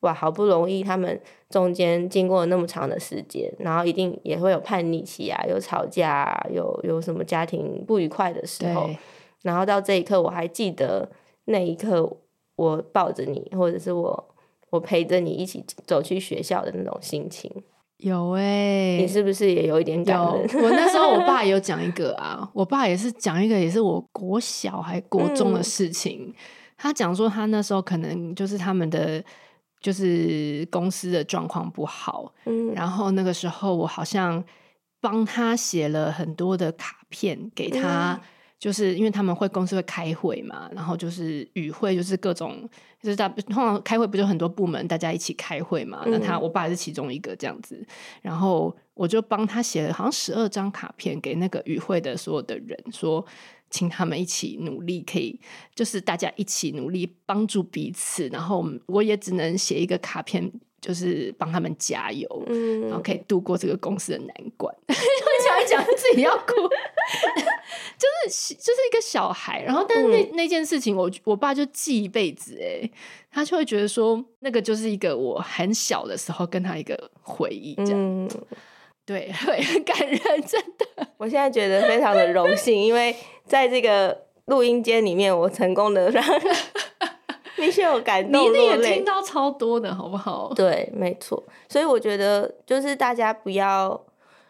[0.00, 8.90] 哇，好不容易他们中间经过了那么长的时间，然后一定也会有叛逆期啊，有吵架啊，有有什么家庭不愉快的时候，
[9.40, 11.08] 然后到这一刻，我还记得
[11.46, 12.18] 那一刻，
[12.56, 14.34] 我抱着你，或者是我
[14.70, 17.50] 我陪着你一起走去学校的那种心情。
[17.98, 20.62] 有哎、欸，你是不是也有一点感人？
[20.62, 26.26] 我那时候我爸有 讲一个啊，我爸也是讲一个，也是我国小还国中的事情。
[26.28, 26.34] 嗯、
[26.76, 29.22] 他讲说他那时候可能就是他们的。
[29.80, 34.42] 就是公司的状况不好，嗯，然后那个时候我好像
[34.98, 38.20] 帮他写了很多的卡片给他，嗯、
[38.64, 42.66] 就是因为他们会公司会开会嘛，然后就是与会，就是各种
[43.02, 47.86] 就是大通常开会不就很多部门大家一起开会嘛，嗯、那他我爸是其中一个这样子，
[48.22, 53.22] 然后我就帮他写了好像十二张卡片给那个与会的所有的人说。
[53.70, 55.36] 请他们一起努力，可以
[55.74, 58.28] 就是大家一起努力帮助彼此。
[58.28, 60.48] 然后我也只能写一个卡片，
[60.84, 64.74] 就是帮他们加油，嗯、然后可以度过这个公司的难关。
[64.86, 64.94] 我
[65.48, 66.52] 讲一讲自己要哭，
[67.96, 69.62] 就是就是一个小孩。
[69.62, 72.58] 然后，但是那、嗯、那件事情我，我我爸就记一辈子。
[72.60, 72.90] 哎，
[73.32, 77.94] 他就会觉得说，那个就是一个我很小的时候跟他一个回忆，这样。
[77.94, 78.28] 嗯
[79.06, 81.08] 对， 会很感人，真的。
[81.16, 83.16] 我现在觉得非常的荣幸，因为
[83.46, 86.22] 在这个录音间里面，我成功的让
[87.58, 88.22] 米雪有感。
[88.24, 90.52] 你一定也听到超多的，好不好？
[90.54, 91.42] 对，没错。
[91.68, 94.00] 所以我觉得，就是大家不要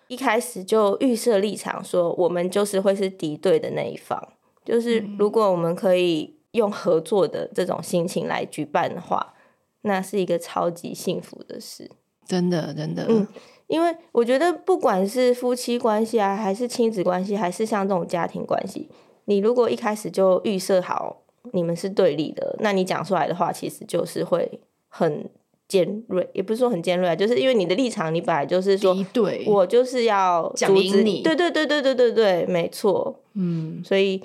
[0.09, 4.21] 一开始就预设立场，说我们就是会是敌对的那一方。
[4.65, 9.35] 就是如果我们可以用合作的这种心情来举办的话，
[9.83, 11.91] 那是一个超级幸福的事。
[12.27, 13.05] 真的，真的。
[13.09, 13.27] 嗯。
[13.67, 18.91] 因为我觉得，不管是夫妻关系啊，还是亲子关系，还是像这种家庭关系，
[19.25, 25.29] 你如果一开始就预设好你们是对立的，那你讲出来的话，其实就是会很
[25.69, 34.23] 尖锐，也不是说很尖锐啊，就是因为你的立场，你本来就是说，对，我就是要阻止你，对对对对对对对，没错，嗯，所以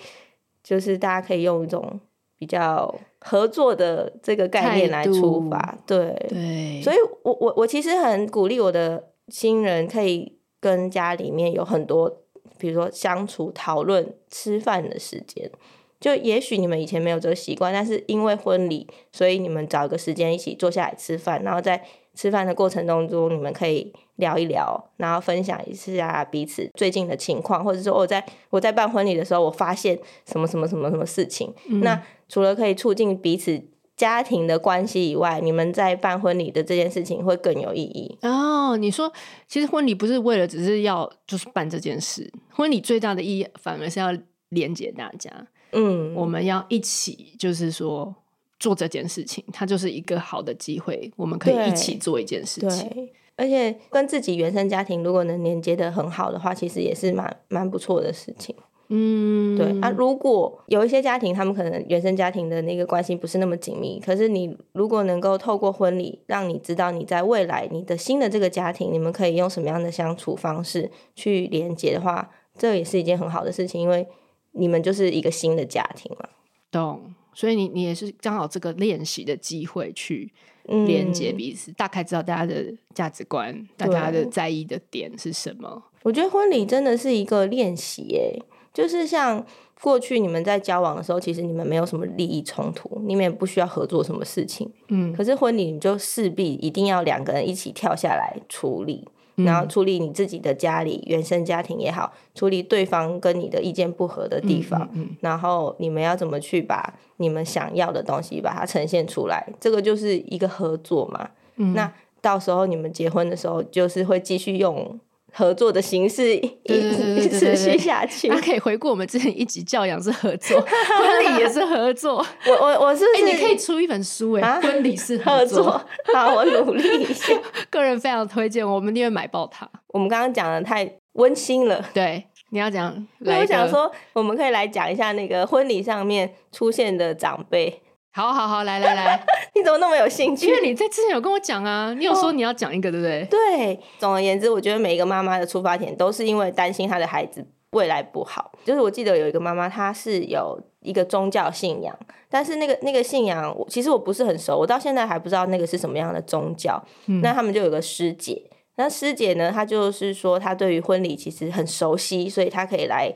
[0.64, 2.00] 就是大家可以用一种
[2.38, 6.16] 比较合作的这个概念来出发，对。
[6.30, 9.06] 对，所以我我我其实很鼓励我的。
[9.32, 12.10] 新人可以跟家里面有很多，
[12.58, 15.52] 比如说相处、讨论、吃饭的时间。
[16.00, 21.84] 就也许你们以前没有这个习惯，但是因为婚礼，所以你们找一个时间一起坐下来吃饭，然后在
[22.16, 31.54] 吃饭的过程当中，你们可以聊一聊，然后分享一下彼此最近的情况，或者说我在我在办婚礼的时候，我发现什么什么什么什么事情。
[31.70, 33.64] 嗯、那除了可以促进彼此。
[34.00, 38.78] 家庭的关系以外，你们在办婚礼的这件事情会更有意义哦。
[38.78, 39.12] 你说，
[39.46, 44.08] 其实婚礼不是为了只是要就是办这件事，婚礼最大的意义反而是要
[44.52, 45.30] 连接大家。
[45.72, 48.14] 嗯，我们要一起就是说
[48.60, 53.10] 做这件事情，它就是一个好的机会，我们可以一起做一件事情。
[53.36, 58.54] 而且跟自己原生家庭如果能连接的很好的话，其实也是蛮蛮不错的事情。
[58.90, 74.08] 嗯，对啊，如果有一些家庭，他们可能原生家庭的那个关系不是那么紧密，可是你如果能够透过婚礼，让你知道你在未来你的新的这个家庭，你们可以用什么样的相处方式去连接的话，这也是一件很好的事情，因为
[74.52, 76.30] 你们就是一个新的家庭了。
[76.72, 80.32] 懂，所以你你也是刚好这个练习的机会去
[80.66, 85.84] 连接彼此，嗯、大概知道大家的价值观，大家的在意的点是什么。
[86.04, 88.42] 我觉得婚礼真的是一个练习，耶。
[88.72, 89.44] 就是像
[89.82, 94.72] 过去你们在交往的时候，其实你们没有什么利益冲突，你们也不需要合作什么事情。
[94.90, 99.12] 嗯，可是婚礼你就势必一定要两个人一起跳下来处理，嗯、
[99.46, 111.30] 然后处理你自己的家里原生家庭也好，处理对方跟你的意见不合的地方，嗯嗯嗯、然后你们要怎么去把你们想要的东西把它呈现出来，这个就是一个合作嘛。
[111.58, 115.00] 嗯、那到时候你们结婚的时候，就是会继续用。
[115.32, 122.26] 合作的形式一直持续下去，他可以回顾我们之前一集教养是合作， 婚礼也是合作。
[122.48, 125.82] 我我我是，哎、欸，你可以出一本书哎，啊、婚礼是合作。
[126.14, 127.34] 好，我努力一下。
[127.70, 129.70] 个人非常推荐，我们一定会买爆它。
[129.88, 137.82] 我们刚刚讲的太温馨了，对，你要讲，我想说，我们可以来讲一下那个婚礼上面出现的长辈。
[138.12, 140.48] 好好好，来来来， 你怎么那么有兴趣？
[140.48, 143.28] 因为你在之前有跟我讲啊，你有说你要讲一个，对不对？
[143.30, 148.52] 对，总而言之，我觉得每一个妈妈的出发点都是因为担心她的孩子未来不好。
[148.66, 151.98] 就是我记得有一个妈妈，她是有一个宗教信仰，
[152.30, 156.84] 但是那个那个信仰，其实我不是很熟，我到现在还不知道那个是什么样的宗教。
[157.06, 158.42] 嗯、那他们就有个师姐，
[158.76, 163.14] 那师姐呢，她就是说她对于婚礼其实很熟悉，所以她可以来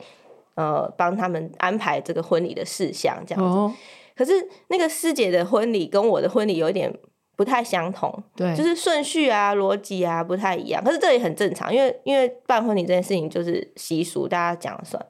[0.54, 3.58] 呃帮他们安排这个婚礼的事项，这样子。
[3.58, 3.74] 哦
[4.16, 4.32] 可是
[4.68, 6.92] 那个师姐的婚礼跟我的婚礼有一点
[7.36, 10.82] 不太相同，对，就是顺序啊、逻辑啊不太一样。
[10.84, 15.04] 可是这也很正常，因为因为办婚礼这件事情就是习俗，大家讲了算。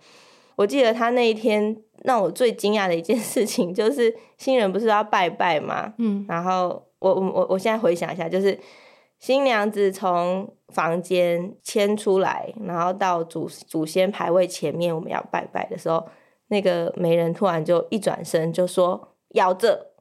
[0.57, 8.59] 我记得他那一天让我最惊讶的一件事情，就是新人不是要拜拜嘛，嗯，然后我我我我现在回想一下，就是
[9.19, 16.07] 新娘子从房间牵出来，然后到祖祖先牌位前面，我们要拜拜的时候。
[16.48, 19.92] 那个媒人突然就一转身就说“咬着”，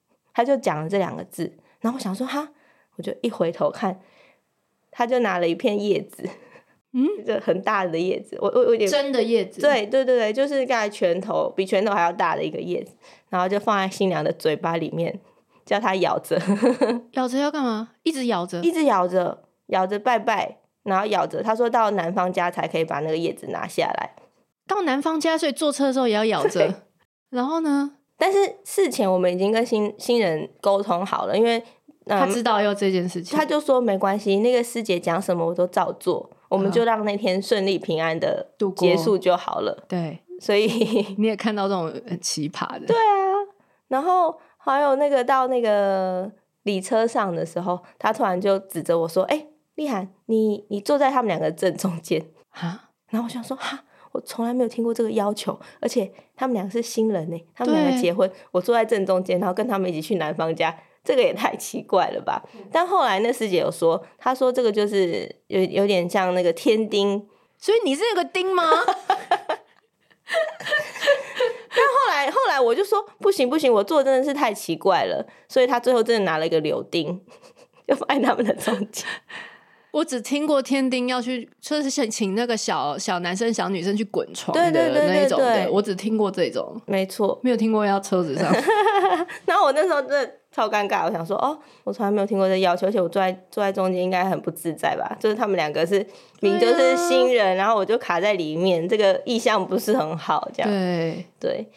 [0.32, 1.58] 他就讲了这两个字。
[1.80, 2.48] 然后我想说哈，
[2.96, 4.00] 我就一回头看，
[4.90, 6.28] 他就拿了一片叶子，
[6.92, 8.38] 嗯， 一个很大的叶子。
[8.40, 12.94] 我我有点真的叶子，对对对对，就是大概拳头比拳头还要大的一个叶子，
[13.28, 15.20] 然后就放在新娘的嘴巴里面，
[15.66, 16.40] 叫她咬着。
[17.12, 17.90] 咬着要干嘛？
[18.02, 21.42] 一直咬着，一直咬着，咬着拜拜，然后咬着。
[21.42, 24.14] 他说到男方家才可以把那个叶子拿下来。
[24.66, 26.82] 到男方家，所以坐车的时候也要咬着。
[27.30, 27.96] 然后呢？
[28.16, 31.58] 但是事前我们已经跟新新人沟通好了，因为、
[32.06, 39.84] 嗯、他知道要这件事情，他就说没关系，那个师姐讲什么我都照做，我们就让那天顺利平安的度过结束就好了。
[39.88, 40.68] 对，所以
[41.18, 42.86] 你也看到这种很奇葩的。
[42.86, 43.34] 对啊，
[43.88, 46.30] 然后还有那个到那个
[46.62, 53.82] 礼车上的时候，他突然就指着我说：“哎、欸，丽涵，你你坐在他们两个正中间啊？”然后我想说：“哈。”
[54.14, 62.40] 我从来没有听过这个要求，而且他们两个是新人呢，他们两个结婚，我坐在正中间，然后跟他们一起去男方家，这个也太奇怪了吧？
[62.70, 68.62] 但后来那师姐有说，她说这个就是有有点像那个天丁，所以你是那个丁吗？
[71.76, 77.20] 但后来后来我就说不行不行，我做真的是太奇怪了，所以他最后真的拿了一个柳钉，
[77.88, 79.04] 就放在他们的中间。
[79.94, 88.52] 我只听过天丁要去，就是想请那个小小男生、小女生去滚床的那一种，对我只听过这种，没错，没有听过要车子上。
[89.46, 95.16] 然后我那时候真的超尴尬，我想说，哦，我从来没有听过这要求，而且我坐在坐在中间应该很不自在吧？
[95.20, 96.04] 就是他们两个是
[96.40, 101.68] 明就是新人，啊，然后我就卡在里面，这个意向不是很好，这样对对。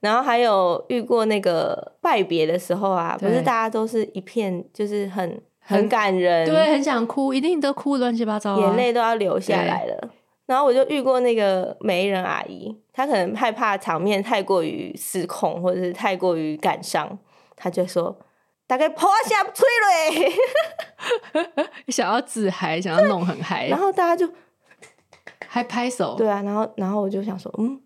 [0.00, 5.38] 然后还有遇过那个拜别的时候啊，不是大家都是一片就是很。
[5.68, 10.10] 很感人，对，很想哭，一定都哭乱七八糟，眼泪都要流下来了。
[10.46, 17.18] 然后我就遇过那个媒人阿姨，她可能害怕场面太过于失控，或者是太过于感伤，
[17.54, 18.18] 她就说
[18.66, 20.32] ：“大概破下催泪，
[21.88, 24.32] 想要自嗨，想要弄很嗨。”然后大家就
[25.46, 26.40] 还拍手，对啊。
[26.40, 27.78] 然后，然后我就想说，嗯，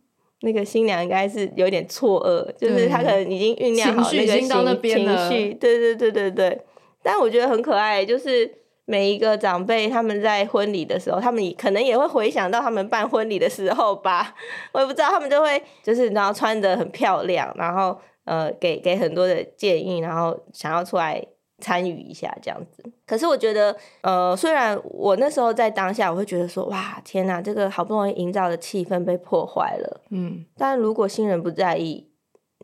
[0.42, 4.48] 那个新娘应该是有点错愕，就是她可能已经酝酿好那个情
[4.82, 6.62] 情绪，对对对对对。
[7.02, 8.50] 但我觉得很可爱，就是
[8.84, 14.34] 每一个长辈他们在婚礼的时候，他们可能也会回想到他们办婚礼的时候吧。
[14.72, 21.24] 我也不知道，他们就会就是然后穿的很漂亮，然后呃给给很多的建议，然后想要出来
[21.58, 22.82] 参与一下这样子。
[23.06, 30.00] 可是我觉得，呃，虽然我那时候在当下，我会觉得说，哇，天哪，这个好不容易营造的气氛被破坏了。
[30.10, 32.10] 嗯，但如果新人不在意，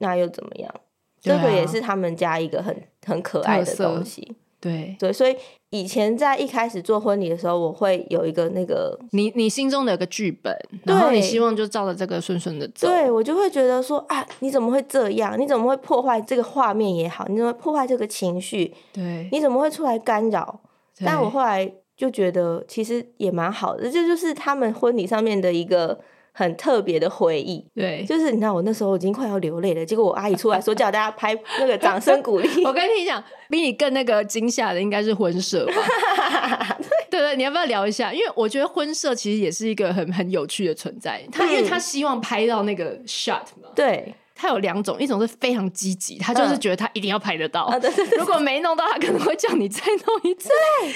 [0.00, 0.74] 那又怎么样？
[1.20, 2.74] 这个也是他们家一个很
[3.06, 5.36] 很可爱的东西，对对，所以
[5.70, 15.38] 以前在一开始做婚礼的时候，我会有一个那个你你心中的有个剧本，然后你希望就照着这个顺顺的走，对，我就会觉得说啊，你怎么会这样？
[15.38, 17.26] 你怎么会破坏这个画面也好？
[17.28, 18.74] 你怎么会破坏这个情绪？
[18.92, 20.60] 对，你怎么会出来干扰？
[21.04, 25.98] 但我后来就觉得其实也蛮好的，这就是他们婚礼上面的一个。
[26.38, 32.48] 很特别的回忆，对，就是你知道，我那时候已经快要流泪了，结果我阿姨出来说叫大家拍那个掌声鼓励。
[32.64, 33.20] 我跟你讲，
[33.50, 35.72] 比你更那个惊吓的应该是婚摄吧？
[37.10, 38.12] 对，对对，你要不要聊一下？
[38.14, 44.14] 因为我觉得婚摄其实也是一个很很有趣的存在，他因为他希望拍到那个 shot 嘛，对。
[44.40, 47.68] 他有两种，一种是非常积极，他就是觉得他一定要拍得到。
[47.72, 47.82] 嗯、
[48.16, 50.48] 如果没弄到，他可能会叫你再弄一次。
[50.80, 50.92] 对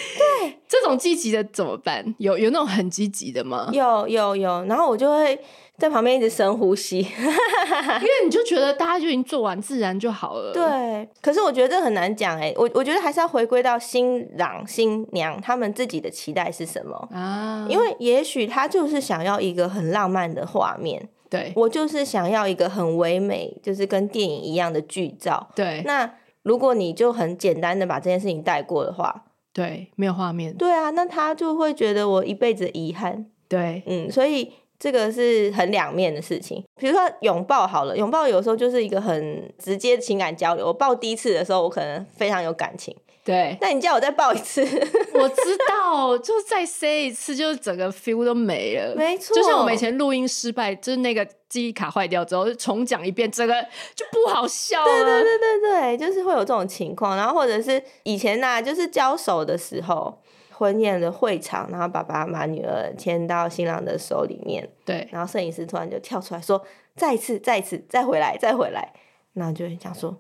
[0.47, 2.15] 对，这种积极的怎么办？
[2.19, 3.69] 有有那种很积极的吗？
[3.73, 5.37] 有有有，然后我就会
[5.77, 10.53] 在旁边一直深呼吸， 因为你就觉得大家就已经做完，自然就好了。
[10.53, 17.67] 对，可是我觉得这很难讲哎，我我觉得还是要回归到新郎新娘他们自己的期待是什么啊？
[17.69, 21.09] 因为也许他就是想要一个很浪漫的画面。
[21.33, 25.49] 对，我就是想要一个很唯美，就是跟电影一样的剧照。
[25.57, 29.25] 对，那如果你就很简单的把这件事情带过的话，
[29.55, 30.55] 对，没有画面。
[30.55, 33.27] 对啊，那他就会觉得我一辈子遗憾。
[33.49, 34.53] 对，嗯，所以。
[34.83, 40.67] 这个是很两面的事情，比如说拥抱好了，拥抱有时候就是一个很直接的情感交流。
[40.67, 42.93] 我抱第一次的时候，我可能非常有感情，
[43.25, 43.57] 对。
[43.61, 44.63] 那你叫我再抱一次，
[45.15, 48.95] 我知道，就再 say 一次，就是整个 feel 都没了。
[48.97, 53.55] 没错，就像我们以前录音失败，就是那个记忆卡坏掉之后，重讲一遍，整个
[53.95, 54.87] 就不好笑了。
[54.87, 57.17] 对对对对对，就是会有这种情况。
[57.17, 60.19] 然后或者是以前呐、啊，就是交手的时候。
[60.55, 66.63] 婚宴的会场，然后爸爸把女儿牵到新郎的手里面，对，然后摄影师突然就跳出来说
[66.95, 68.93] ：“再一次，再一次，再回来，再回来。”
[69.35, 70.17] 然后就会讲说：“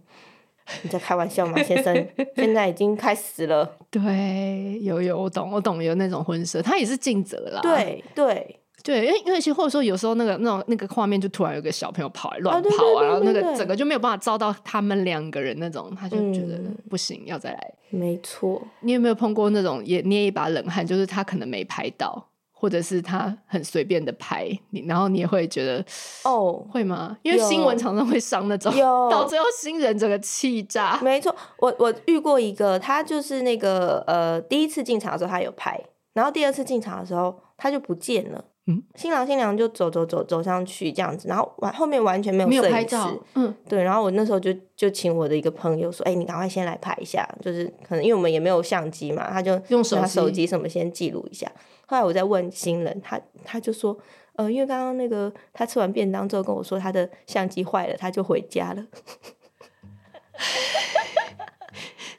[0.82, 2.08] 你在开玩笑吗，先生？
[2.36, 3.76] 现在已经开始了。
[3.92, 7.60] ”对，有有我懂，我懂有那种婚摄，他也是尽责啦。
[7.62, 8.58] 对对。
[8.84, 12.68] 对，因为因为其实或者说有时候那个那种那个画面就突然有个小朋友跑来乱跑
[12.98, 16.58] 啊，然后那个整个就没有办法照到他们两个人那种，他就觉得
[16.90, 17.74] 不行，嗯、要再来。
[17.90, 20.84] 没错，你有没有碰过那种也捏一把冷汗？
[20.84, 22.26] 就是他可能没拍到，
[22.62, 25.84] 或者是他很随便的拍你，然后你也会觉得
[26.22, 27.18] 哦，会吗？
[27.22, 28.72] 因为新闻常常会伤那种，
[29.10, 30.96] 到最后新人整个气炸。
[31.02, 35.82] 没错，我我遇过一个，他就是那个呃，第一次进场的时候他有拍，
[36.12, 38.44] 然后第二次进场的时候他就不见了。
[38.66, 43.12] 嗯，新郎新娘就走走走走上去这样子，然后完后面完全没有摄影师，拍照。
[43.34, 43.82] 嗯，对。
[43.82, 51.50] 然后我那时候就就请我的一个朋友说：“哎、欸，你赶快先来拍一下，就是可能因为我们也没有相机嘛，他就用手手机什么先记录一下。”
[51.86, 53.98] 后来我再问新人，他他就说
[54.36, 58.86] ：“呃，因为刚刚那个他吃完便当之后跟我说他的相机坏了，他就回家了。”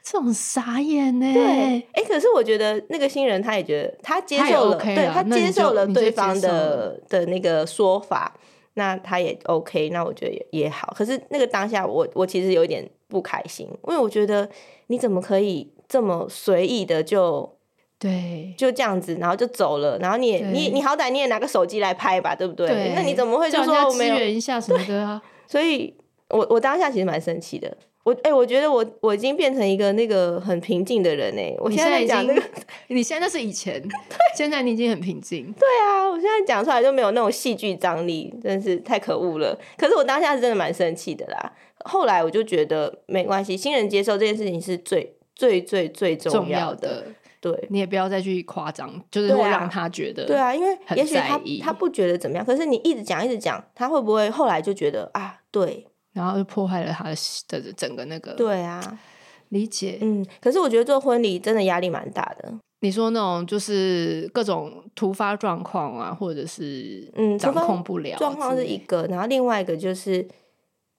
[0.04, 1.32] 这种傻眼呢？
[1.32, 8.36] 对，哎、欸，可是我觉得那个新人他也觉得他接受了，他 OK、对他接受了对方的的那个说法，
[8.74, 10.92] 那他也 OK，那我觉得也也好。
[10.94, 14.46] 可是那个当下我，我我其实有一点不开心，因为我觉得
[14.88, 17.50] 你怎么可以这么随意的就
[17.98, 22.68] 对就这样子，然后就走了，然后你也你你好歹你也拿个手机来拍吧，对不对？
[22.68, 25.22] 对，那你怎么会就说我没有支援一下什么的啊？
[25.48, 25.94] 所以
[26.28, 27.74] 我我当下其实蛮生气的。
[28.04, 32.42] 我哎、欸，我觉得我我已经变成一个那个很平静的人哎，我现在讲那个，
[32.88, 33.82] 你现在是以前，
[34.36, 35.52] 现在你已经很平静。
[35.58, 39.58] 对啊，我现在讲出来就没有那种戏剧张力，真是太可恶了。
[39.78, 41.52] 可是我当下是真的蛮生气的啦。
[41.86, 46.88] 后来我就觉得没关系，新人接受这件事情是最最最最重要的。
[46.88, 47.06] 要的
[47.40, 55.86] 对，你也不要再去夸张，就是会让他觉得对啊，因为也许他他不觉得怎么样，可是你一直讲一直讲，他会不会后来就觉得啊，对。
[56.14, 58.98] 然后就破坏了他的整个那个对啊，
[59.50, 62.54] 理解嗯，可是我觉得做婚礼真的压力蛮大的。
[62.80, 70.26] 你说那种就是各种突发状况啊，或者是嗯掌控不了状况是一个，然后另外一个就是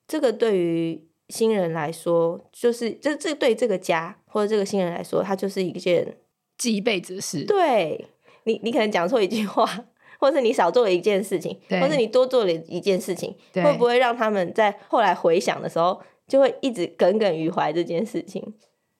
[0.07, 6.17] 这个对于新人来说，就是这这对这个家或者这个新人来说，它就是一件
[6.57, 7.45] 记一辈子的事。
[7.45, 8.07] 对
[8.43, 9.85] 你，你可能讲错一句话。
[10.19, 18.43] 或是你少做了一件事情，或是你多做了一件事情，会不会让他们在后来回想的时候，就会一直耿耿于怀这件事情？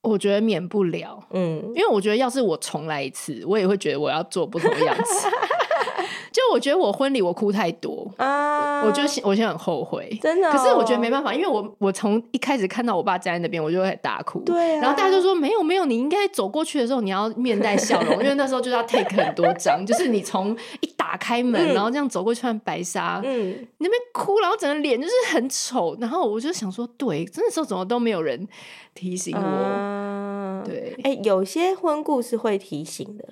[0.04, 5.28] 我觉得免不了，嗯，因为我觉得要是我重来一次，我也会觉得我要做不同的样子。
[6.32, 10.52] 就我觉得我婚礼我哭太多啊，我就我现在很后悔，真的、哦。
[10.52, 14.40] 可是我觉得没办法，因为我我从一开始看到我爸站在那边，我就会大哭。
[14.40, 25.96] 对、啊，然后大家就说没有没有，你应该走过去的时候你要面带笑容， 因为那时候就是要 take 很多张，就是你从一打开门，嗯、然后这样走过去穿白纱，嗯，那边哭，然后整个脸就是很丑。
[26.00, 28.48] 然后我就想说，对，那时候怎么都没有人
[28.94, 29.42] 提醒我。
[29.42, 33.30] 啊、对，哎、欸，有些婚故是会提醒的。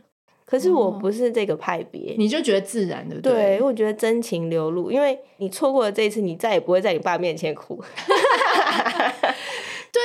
[0.54, 3.34] 可是我不是这个派别，你就觉得自然对不对？
[3.34, 7.74] 对，我觉得真情流露，因为你错过了这一次，你再也不会在你爸面前哭。
[8.06, 8.12] 对，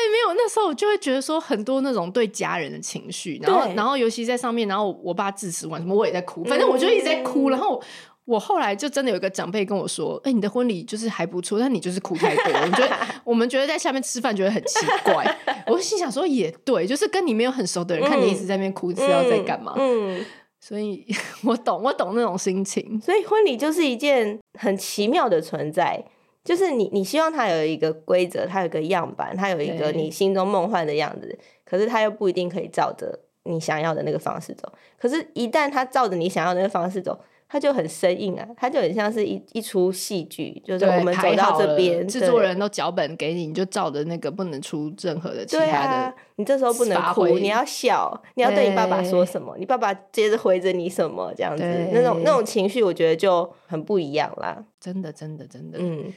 [0.09, 7.83] 没有那时候我就会觉得说很多那种对家人的情绪，然后然后尤其在上面，然后我爸致辞完什么，我也在哭，反正我就一直在哭，嗯、然后。
[8.29, 12.45] 我后来就真的有一个长辈跟我说：“哎、欸，你的婚礼就是还不错，但你就是哭太多。
[12.45, 12.95] 我觉得
[13.25, 15.25] 我们觉得在下面吃饭觉得很奇怪。
[15.67, 19.73] 我心想说也对，就是跟你没有很熟的人，嗯、看你一直在那边哭，是要在干嘛？
[19.79, 20.23] 嗯，
[20.61, 21.07] 所以
[21.45, 23.01] 我懂，我懂那种心情。
[23.01, 26.05] 所以婚礼就是一件很奇妙的存在，
[26.45, 34.73] 就是你你希望它有一个规则，它有一个样板，它有一个你心中梦幻的样子，可是它又不一定可以照着你想要的那个方式走。
[34.99, 37.19] 可是，一旦它照着你想要的那个方式走。
[37.49, 45.73] 它就很生硬啊，它就很像是一一出戏剧，就是我们走到这边，制作人都脚本给你，你就照着那个，不能出任何的其他的。
[45.73, 54.63] 啊、你这时候不能哭，你要笑，你要对你爸爸说什么，你爸爸接着回着你什么，这样子，那种那种情绪，我觉得就很不一样啦。
[54.79, 56.13] 真的，真的，真的，嗯。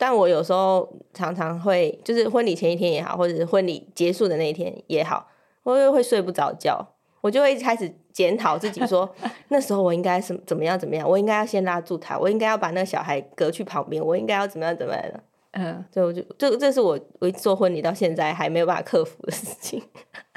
[0.00, 5.26] 但我有时候常常会，就是婚礼前一天也好，或者是婚礼结束的那一天也好，
[5.64, 9.14] 我又会睡不着觉，我就会开始检讨自己说，说
[9.46, 15.22] 那时候我应该是怎么样怎么样，我应该要先拉住他，我应该要把那个小孩隔去旁边，我应该要怎么样怎么样的。
[15.52, 19.80] 嗯，所以我就这这是我我做婚礼到现在还没有办法克服的事情。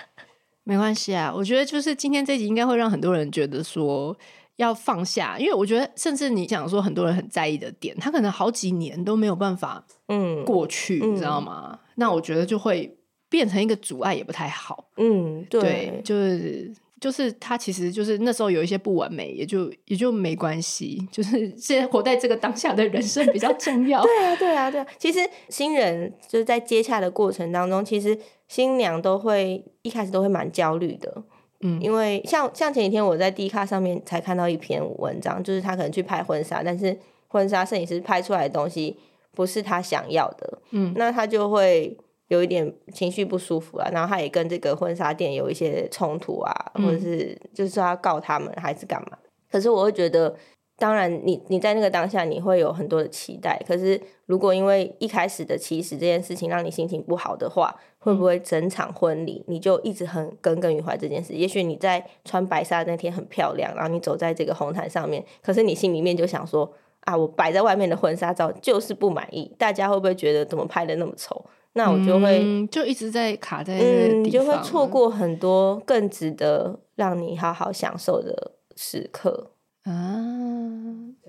[0.64, 4.16] 没关系啊，我觉得就是今天这集应该会让很多人觉得说。
[4.58, 11.72] 要放下，因为我觉得，甚至你讲说很多人很在意的点，他可能好几年都没有办法嗯过去，嗯、你知道吗？
[11.72, 12.96] 嗯、那我觉得就会
[13.28, 14.86] 变成一个阻碍，也不太好。
[14.98, 16.72] 嗯，对，对就是
[17.02, 21.06] 就是他其实就是那时候有一些不完美，也就也就没关系。
[21.12, 24.02] 就是 现在活在这个当下的人生比较重要。
[24.06, 24.86] 对啊，对啊，对啊。
[25.00, 28.16] 其实新人就是在接洽的过程当中，其实
[28.48, 31.24] 新娘都会一开始都会蛮焦虑的。
[31.62, 36.96] 嗯，因为像像前几天我在 D 卡上面才看到一篇文章，就是他可能去拍婚纱，但是
[37.28, 38.96] 婚纱摄影师拍出来的东西
[39.34, 41.98] 不是他想要的，嗯，那他就会
[42.32, 49.18] 有一点情绪不舒服啊，然后他也跟这个婚纱店有一些冲突啊，嗯、或者是就是说要告他们还是干嘛？
[49.52, 50.36] 可是我会觉得。
[50.78, 53.62] 当然你，你你在那个当下，你会有很多的期待。
[53.68, 61.34] 可是，如果因为一开始的起始这件事情让你心情不好的话，会不会整场婚礼你就一直很耿耿于怀这件事？
[61.34, 71.46] 也许你在穿白纱那天很漂亮，然后你走在这个红毯上面，可是你心里面就想说啊，我摆在外面的婚纱照就是不满意，大家会不会觉得怎么拍的那么丑？
[71.74, 79.52] 那我就会、嗯、就一直在卡在嗯，你就会错过很多更值得让你好好享受的时刻。
[79.84, 80.16] 啊，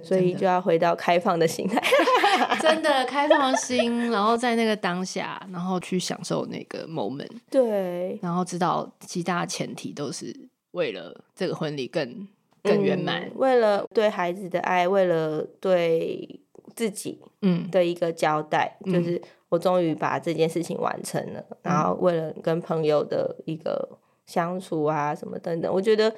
[0.02, 1.82] 所以就要回到开放的心态，
[2.60, 10.36] 真的开放的心，然后在那个当下，然后去享受那个 moment，对，然后知道其他前提都是
[10.72, 12.28] 为了这个婚礼更
[12.62, 16.40] 更圆满，嗯，为了对孩子的爱，为了对
[16.76, 17.70] 自己嗯。
[17.70, 19.22] 的一个交代，嗯，就是
[19.52, 23.86] 我终于把这件事情完成了，嗯，然后为了跟朋友的一个
[24.24, 26.12] 相处啊什么等等，我觉得。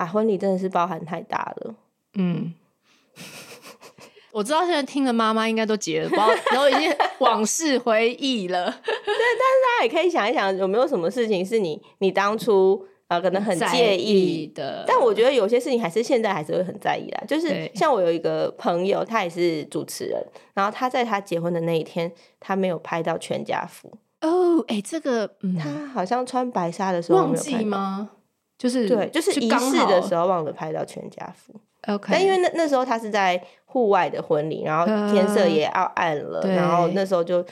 [0.00, 1.74] 啊，婚礼真的是包含太大了。
[2.14, 2.54] 嗯，
[4.32, 8.64] 我知道现在听的妈妈应该都结了包，然后已经往事回忆了。
[8.80, 12.82] 对，但是大家也可以想一想，有没有什么事情是你你当初
[13.18, 14.84] 可能很介意的？
[14.86, 17.24] 但我觉得有些事情还是现在还是会很在意啦。
[17.26, 23.90] 就是像我有一个朋友，他也是主持人，然后他在他结婚的那一天，他没有拍到全家福。
[24.20, 28.10] 哦，哎，这个、嗯、他好像穿白纱的时候忘记吗？
[28.58, 31.54] 就是对，就是仪式的时候忘了拍到全家福。
[31.86, 37.42] OK，但因为那那时候他是在户外的婚礼，然后天色也要暗了，呃、然后那时候就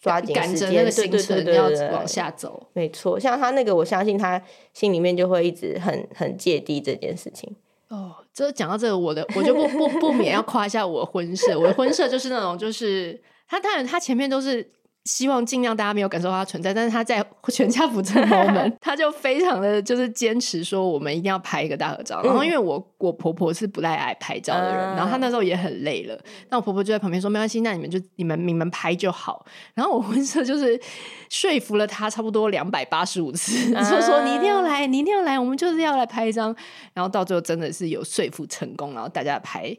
[0.00, 2.68] 抓紧时间，赶着那个行程要往下走。
[2.72, 4.40] 没错，像他那个，我相信他
[4.72, 7.54] 心里面就会一直很很芥蒂这件事情。
[7.88, 14.70] 哦，这讲到这个，我的我就不不不免要夸一下我的婚社，我的婚社就是那种，就是他当然他前面都是。
[15.08, 22.20] 希望尽量大家没有感受到他存在，但是他在全家福这 moment，他就非常的就是坚持说，我们一定要拍一个大合照。
[22.22, 26.18] 嗯、然后因为我我婆婆是不太爱拍照的人，嗯、然后她那时候也很累了，
[26.50, 29.46] 那我婆婆就在旁边说没关系，那你们就你们你们拍就好。
[29.72, 30.78] 然后我婚摄就是
[31.30, 36.54] 说服了她差不多两百八十五次，嗯、说说你一定要来，你一定要来，我们就是要来拍一张。
[36.92, 39.74] 然后到最后真的是有说服成功，然后大家拍。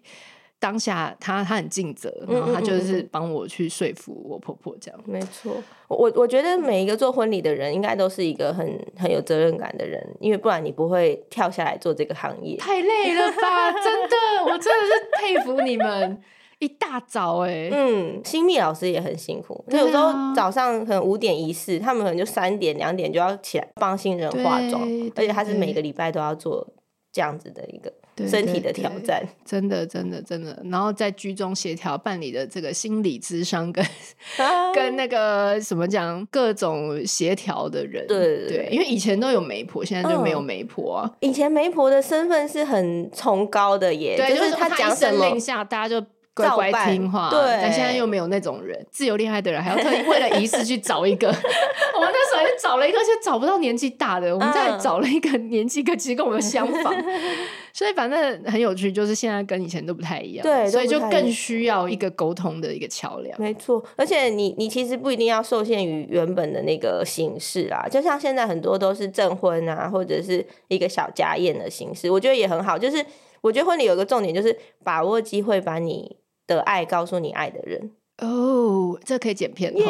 [0.60, 5.00] 当下他他很尽责，然后他就是帮我去说服我婆婆这样。
[5.02, 5.56] 嗯嗯嗯，没错，
[5.88, 12.58] 我我觉得每一个做婚礼的人应该都是一个很很有责任感的人，因为不然你不会跳下来做这个行业。
[12.58, 13.72] 太累了吧？
[13.72, 16.22] 真的，我真的是佩服你们。
[16.60, 24.82] 一大早哎、欸，嗯，新密老师也很辛苦，他、啊、有时候早上可能五点仪式，他们可能就三点两点就要起来帮新人化妆，
[25.16, 26.68] 而且他是每个礼拜都要做
[27.14, 27.90] 这样子的一个。
[28.28, 30.62] 身体的挑战， 真的，真的，真的。
[30.66, 33.86] 然后在居中协调办理的这个心理咨商跟，
[34.38, 41.12] 跟、啊、跟那个什么讲各种协调的人，对对，对，因为以前都有媒婆，现在就没有媒婆啊。
[41.20, 46.06] 以前媒婆的身份是很崇高的耶，对，就是他讲什么令下，大家就。
[46.34, 47.40] 乖乖听话，对。
[47.62, 51.28] 但现在又没有那种人，自由恋爱的人还要特意为了仪式去找一个。
[51.96, 54.34] 我们那时候也找了一个，却找不到年纪大的。
[54.34, 56.96] 我们再找了一个年纪跟其实跟我们相仿，
[57.74, 60.44] 所以反正很有趣，就是现在跟以前都不太一样。
[60.44, 63.38] 对，所以就更需要一个沟通的一个桥梁。
[63.38, 73.06] 没错，而且你你其实不一定要受限于原本的那个形式啊，就像现在很多都是证婚啊，或者是一个小家宴的形式，我觉得也很好，就是。
[73.42, 76.18] 我觉得婚礼有个重点就是把握机会，把你
[76.48, 77.92] 的爱告诉你爱的人。
[78.18, 79.82] 哦，这可以剪片头。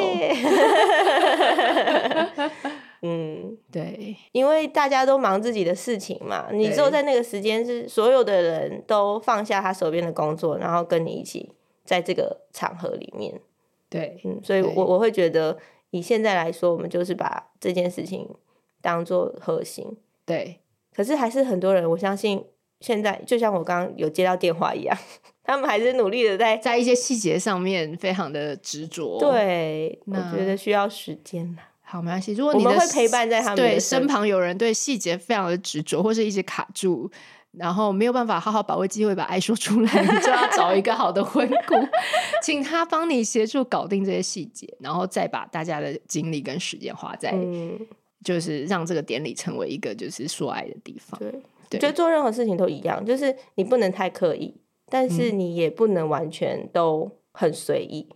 [3.01, 11.49] 嗯，对，因为大家都忙自己的事情嘛，你只有在那个时间是所有的人都放下他手边的工作，然后跟你一起
[11.85, 13.39] 在这个场合里面。
[13.89, 15.57] 对，嗯，所以我我会觉得，
[15.91, 18.29] 以现在来说，我们就是把这件事情
[18.81, 19.97] 当做核心。
[20.25, 20.59] 对，
[20.93, 22.43] 可是还是很多人，我相信
[22.81, 24.97] 现在就像我刚刚有接到电话一样，
[25.43, 29.19] 他们还是努力的在在一些细节上面非常的执着。
[29.19, 31.57] 对，我觉得需要时间。
[31.81, 32.33] 好，没关系。
[32.33, 37.09] 如果你们会陪伴在他们对身旁有人对细节非常的执着，或是一直卡住，
[37.53, 41.73] 然后没有办法好好把握机会把爱说出来，你就要找一个好的婚顾，
[42.43, 47.79] 请他帮你协助搞定这些细节，然后再把大家的精力跟时间花在，嗯、
[48.23, 51.19] 就是让这个典礼成为一个就是说爱的地方。
[51.19, 51.33] 对，
[51.69, 54.53] 对，就做任何事情都一样，就是你不能太刻意，
[54.89, 58.07] 但是你也不能完全都很随意。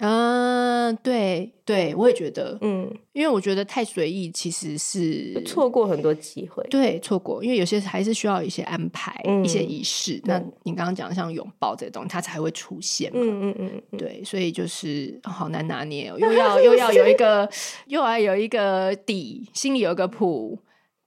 [0.00, 10.20] 嗯，对对，我也觉得，嗯，因为我觉得太随意其实是错过很多机会，对，错过，因为有些还是需要一些安排，嗯、一些仪式。
[10.22, 13.54] 那你刚刚讲的像拥抱这些东西，它才会出现嘛，嗯嗯
[13.90, 17.50] 嗯，对，所以就是好难拿捏，哦又 要又要有一个，
[17.88, 20.56] 又要有一个底，心里有一个谱，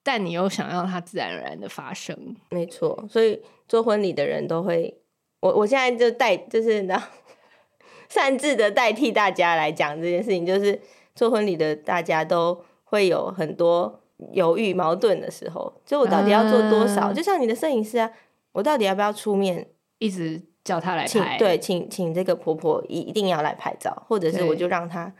[0.03, 3.05] 但你又想要它自然而然的发生，没错。
[3.09, 4.97] 所以做婚礼的人都会，
[5.39, 7.01] 我我现在就代，就是呢。
[8.09, 10.77] 擅自的代替大家来讲这件事情，就是
[11.15, 14.01] 做婚礼的大家都会有很多
[14.33, 15.73] 犹豫、矛盾的时候。
[15.85, 17.13] 就我到底要做多少？
[17.13, 18.11] 嗯、就像你的摄影师啊，
[18.51, 19.65] 我到底要不要出面，
[19.97, 21.37] 一直叫他来拍？
[21.37, 25.13] 对，请请这个婆婆一一定要来拍照，或者是我就让他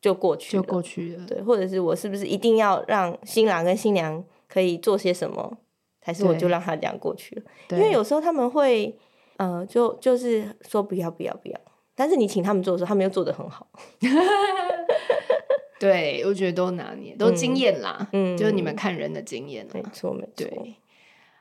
[0.00, 1.26] 就过去就过去了。
[1.26, 5.58] 对，或者是我是不是一定要让新郎跟新娘可以做些什么？
[6.00, 7.42] 还是我就让他这样过去了？
[7.70, 8.96] 因为有时候他们会，
[9.36, 11.60] 呃，就就是说不要不要不要。
[11.94, 13.68] 但是你请他们做的时候，他们又做的很好。
[15.78, 18.08] 对，我觉得都拿捏，都经验啦。
[18.12, 19.66] 嗯，就是你们看人的经验。
[19.74, 20.30] 没错，没错。
[20.36, 20.76] 对，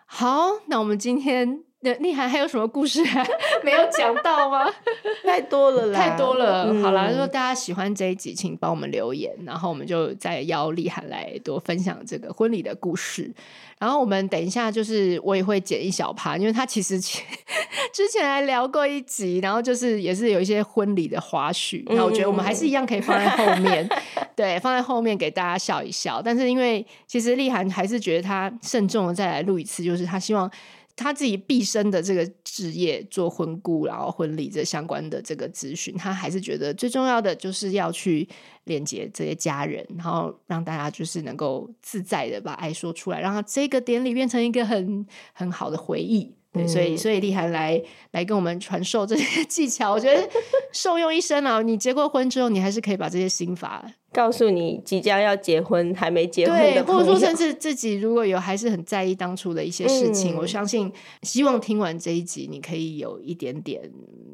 [0.05, 3.23] 好，那我们今天的立涵还有什么故事还
[3.63, 4.65] 没有讲到吗？
[5.23, 6.65] 太多了啦，太多了。
[6.65, 13.31] 嗯、好啦，如果大家喜欢这一集，请帮我们留言，然后我们就再邀立涵来多分享这个婚礼的故事。
[13.79, 21.83] 然后我们等一下，就是我也会剪一小趴，因为他其实之前还聊过一集，然后就是也是有一些婚礼的花絮。
[21.85, 23.87] 那我觉得我们还是一样可以放在后面，
[24.35, 26.19] 对，放在后面给大家笑一笑。
[26.19, 30.51] 但是因为其实立涵还是觉得他慎重的再来录一次，就是他希望。
[30.97, 38.27] 他自己毕生的这个职业做婚顾，然后婚礼这相关的这个咨询，他还是觉得最重要的就是要去
[38.63, 46.33] 连接这些家人，然后让大家就是能够自在的把爱说出来，让他这个典礼变成一个很很好的回忆。
[46.51, 47.79] 对，所以所以立涵来
[48.11, 50.27] 来跟我们传授这些技巧，我觉得
[50.73, 51.61] 受用一生啊！
[51.61, 53.85] 你结过婚之后，你还是可以把这些心法
[54.17, 60.91] 告诉你即将要结婚还没结婚的朋友，或者说甚至自己如果有还是很在意当初的一些事情，嗯、我相信
[61.21, 63.79] 希望听完这一集，你可以有一点点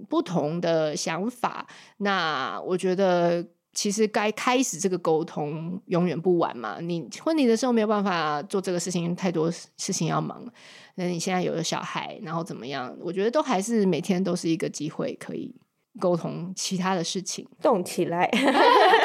[0.08, 1.68] 不同的想法。
[1.98, 3.46] 那我觉得。
[3.76, 6.78] 其实该开始这个沟通永远不晚嘛。
[6.80, 10.46] 你婚礼的时候没有办法做这个事情，太多事情要忙。
[10.94, 12.96] 那你现在有了小孩，然后怎么样？
[13.02, 15.52] 我觉得都还是每天都是一个机会，可以
[16.00, 18.30] 沟通其他的事情，动起来。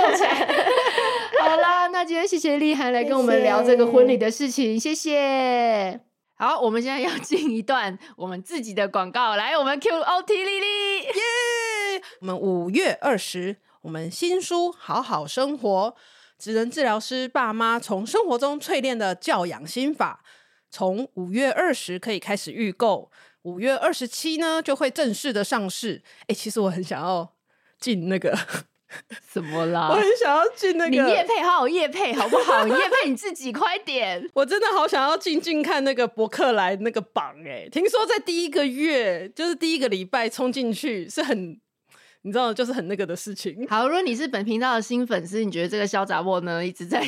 [1.98, 5.10] 那今天谢谢丽涵来跟我们聊这个婚礼的事情，谢谢。
[5.10, 6.00] 谢谢。
[6.36, 12.02] 好，我们现在要进一段我们自己的广告，来，我们 Q O T 丽丽，耶！
[12.20, 13.56] 我们五月二十。
[13.82, 15.90] 我们新书《好好生活》，
[16.38, 20.22] 职能治疗师爸妈从生活中淬炼的教养心法，
[20.70, 23.10] 从五月二十可以开始预购，
[23.42, 26.04] 五月二十七呢就会正式的上市。
[26.28, 27.34] 哎，其实我很想要
[27.80, 28.38] 进那个
[29.32, 29.88] 什么啦？
[29.90, 32.64] 我很想要进那个，你叶配好好叶配好不好？
[32.64, 34.28] 你业配你自己快点！
[34.34, 41.60] 我真的好想要静静看那个博客来那个榜哎，听说在第一个月，就是第一个礼拜冲进去是很。
[42.22, 43.64] 你知道，就是很那个的事情。
[43.68, 47.00] 好，如果你是本频道的新粉丝，你觉得这个肖杂货呢一直在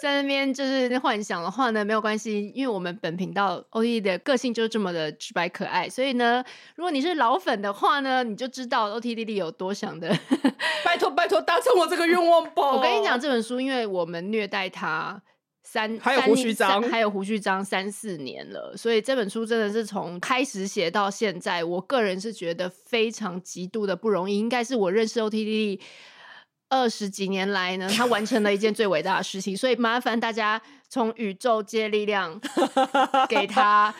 [0.00, 6.44] 在那边就是幻想的话呢，没有关系，因为我们本频道 OTT 的个性就是这么的直白可爱，所以呢，
[6.74, 10.08] 如果你是老粉的话呢，你就知道丽有多想的。
[10.84, 12.72] 拜托拜托，达成我这个愿望吧！
[12.72, 15.20] 我跟你讲，这本书因为我们虐待他。
[15.70, 25.78] 三还有胡须章，还有胡须章三四年了，所以这本书真的是从开始写到现在，我个人是觉得非常极度的不容易，应该是我认识 OTT
[26.68, 32.40] 二十几年来呢，他完成了一件最伟大的事情，所以麻烦大家从宇宙借力量
[33.28, 33.94] 给他。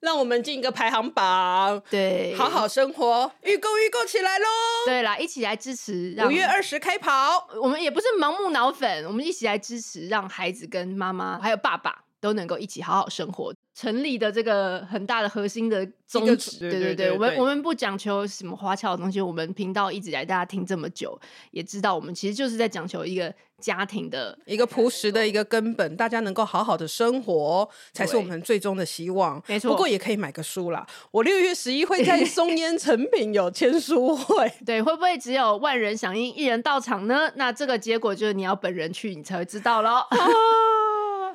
[0.00, 4.46] 让我们进一个排行榜，对，好好生活，预购预购起来喽！
[4.86, 13.52] 对啦，一起来支持，五月二十开跑，我们也不是盲目脑粉，我们一起来支持，让孩子跟妈妈还有爸爸都能够一起好好生活。
[13.74, 21.16] 成立的这个很大的核心的宗旨，对对对，对对对，我们我们不讲求什么花俏的东西，我们频道一直来大家听这么久，
[21.52, 29.40] 也知道我们其实就是在讲求一个家庭的一个朴实的一个根本，大家能够好好的生活，才是我们最终的希望。
[29.46, 30.84] 没错，不过也可以买个书啦。
[31.12, 37.30] 我六月十一会在松烟成品有签书会， 对，会不会只有万人响应，一人到场呢？
[37.36, 40.00] 那这个结果就是你要本人去，你才会知道喽。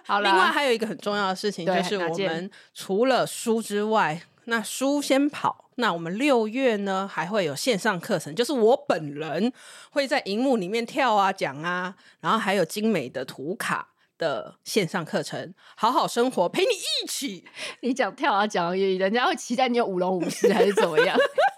[0.06, 5.62] 好，另外还有一个很重要的事情，就是我们除了书之外，那书先跑。
[5.78, 9.52] 那我们六月呢，还会有线上课程，就是我本人
[9.90, 13.88] 会在荧幕里面跳啊讲啊，然后还有精美的图卡
[14.20, 17.44] 的线上课程，好好生活陪你一起。
[17.82, 21.18] 你讲跳啊讲，人家会期待你有舞龙舞狮还是怎么样？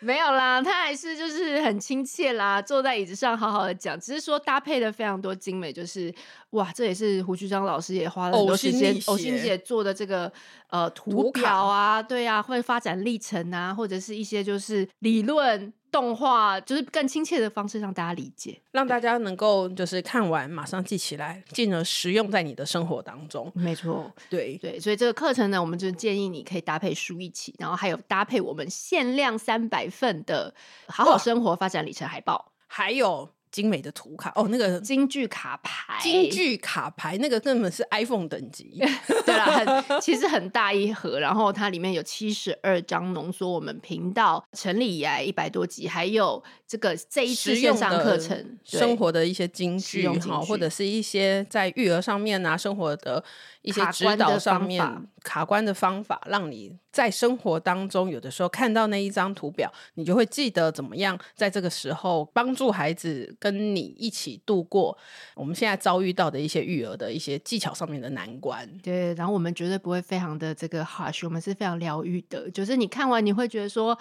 [0.00, 6.12] 没有啦，他还是就是很亲切啦，坐在椅子上好好的讲，只是说搭配的非常多精美，就是
[6.50, 10.32] 哇，这也是胡旭章老师也花了很多时间，呕心沥血做的这个
[10.68, 15.72] 呃图表啊，对啊，或者发展历程啊，或者是一些就是理论。
[15.90, 23.50] 动画就是更亲切的方式，让大家理解，让大家能够就是看完马上记起来，进而实用在你的生活当中。
[23.54, 30.54] 没错，对对，所以这个课程呢，我们就建议你可以搭配书一起，然后还有搭配我们限量三百份的
[30.86, 33.28] 好好生活发展里程海报，还有。
[33.50, 38.80] 精美的图卡哦，那个京剧卡牌，京剧卡牌那个根本是 iPhone 等级，
[39.26, 53.22] 对啦，很其实很大一盒，然后它里面有七十二张浓缩我们频道成立以来一百多集，还有这个这一次线上课程生活的一些金句哈，或者是一些在育儿上面啊生活的
[53.62, 54.80] 一些指导上面
[55.22, 63.10] 卡关的方法，让你在生活当中有的时候看到那一张图表，你就会记得怎么样在这个时候帮助孩子。
[63.38, 64.96] 跟你一起度过
[65.34, 73.98] 我们现在遭遇到的一些育儿的一些技巧上面的难关，对，然后我们绝对不会非常的这个 harsh，我们是非常疗愈的，就是你看完你会觉得说，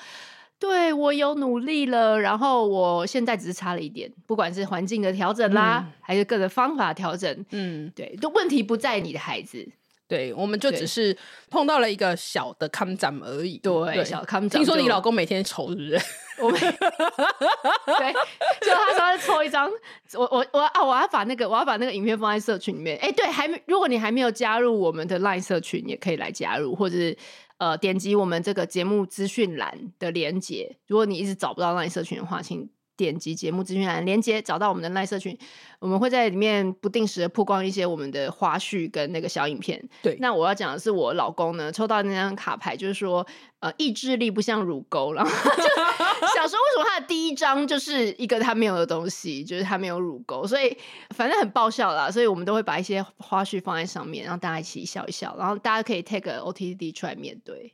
[0.58, 9.68] 对，我有努力了，然后我现在只是差了一点，不管是环境的调整啦，嗯、还是各个方法调整，嗯，对，都问题不在你的孩子。
[10.10, 11.16] 对，我们就只是
[11.52, 13.60] 碰到了一个小的康展而已。
[13.60, 14.60] 对，对小康展。
[14.60, 16.02] 听说你老公每天抽，是不是？
[16.42, 16.60] 我没
[18.00, 18.14] 对，
[18.62, 19.70] 就他说他抽一张，
[20.16, 22.98] 我我我啊，我要把那个我要把那个影片放在社群里面。
[22.98, 27.16] 哎，对，还没，如果你还没有加入我们的 LINE 社群，也可以来加入，或者是
[27.60, 30.76] 呃点击我们这个节目资讯栏的连接。
[30.88, 32.68] 如果你一直找不到 LINE 社群的话，请。
[33.00, 35.38] 点击节目资讯栏连接，找到我们的赖社群，
[35.80, 39.82] 我们会在里面不定时的曝光一些我们的花絮跟那个小影片。
[40.02, 43.26] 对，那我要讲的是我老公呢，抽到那张卡牌，就是说，
[43.62, 45.64] 呃，意志力不像乳沟，然后就
[46.36, 50.78] 想说，为什么他的第一张就是一个他没有的东西，就是他没有乳沟，所以
[51.16, 57.74] 反正很爆笑啦，所以我们都会把一些花絮放在上面，让大家一起笑一笑，然后大家可以 take OTD 出来面对。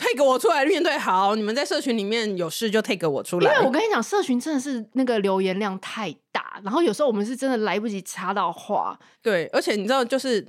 [0.00, 3.52] Take 我出来面对好，你们在社群里面有事就 take 我出来。
[3.52, 8.98] 因为我跟你讲，社群真的是那个留言量太大，然后有时候我们是真的来不及插到话。
[9.22, 10.40] 对，而且你知道，就是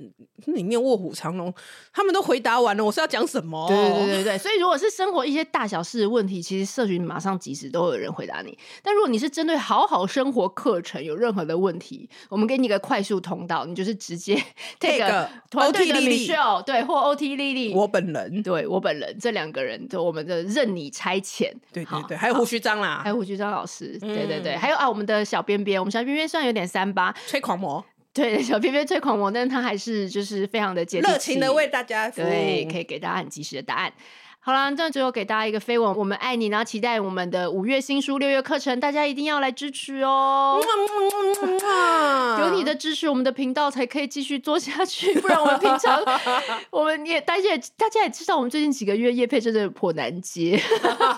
[0.46, 1.52] 里面卧虎藏龙，
[1.92, 3.68] 他们都回答完了，我是要讲什么？
[3.68, 8.56] 对对对对，所以如果是生活一些大小事的问题，其实社群马上及时都会有人回答你。
[8.82, 14.42] 但如果你是针对好好生活课程有任何的问题，我们给你一个快速通道，你就是直接
[14.80, 21.50] take 团队的 Michelle 对，或 OT 莉莉，我本人，对我本人，这两个人就我们的任你差遣。
[21.72, 27.84] 对对对，还有胡须章啦，还有胡须章老师，对对对，还有啊，我们的小边边，我们小边边虽然有点三八，吹狂魔。
[28.14, 33.90] 对，小偏偏最狂魔，但是他还是就是非常的热情的为大家服务，对，可以给大家很及时的答案。
[34.44, 40.60] 好啦，这样最后给大家一个飞吻，我们爱你，然后期待我们的五月新书、六月课程，大家一定要来支持哦！
[42.40, 46.02] 有你的支持，我们的频道才可以继续做下去，不然我们平常
[46.72, 50.60] 我们也大家也大家也知道，我们最近几个月业配真的颇难接。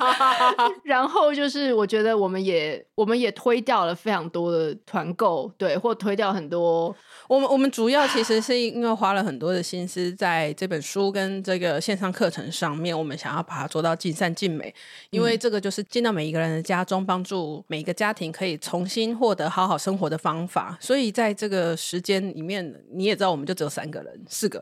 [0.84, 6.94] 然后就是我觉得我们也我们也推掉了非常多的团购，对，或推掉很多。
[7.26, 13.13] 我们我们主要其实是因为花了很多的心思在这本书跟这个线上课程上面，我们。
[13.16, 14.74] 想要把它做到尽善尽美，
[15.10, 20.76] 因为这个就是进到每一个人的家中，帮助每一个家庭可以重新获得好好生活的方法。
[20.80, 24.58] 所以在这个时间里面，你也知道，我们就只有三个人，四个，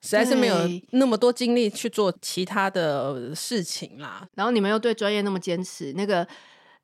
[0.00, 0.56] 实在是没有
[0.90, 4.26] 那么多精力去做其他的事情啦。
[4.34, 6.26] 然后你们又对专业那么坚持，那个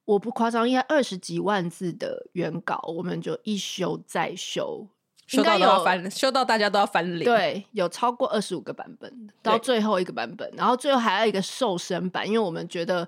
[0.05, 4.87] 我不夸张，应该二十几万字的原稿，我们就一修再修。
[5.37, 7.25] 修到都要翻，修到大家都要翻脸。
[7.25, 13.07] 对，有超过二十五个版本，到最后一个版本，然后最后还有一个瘦身版，因为我们觉得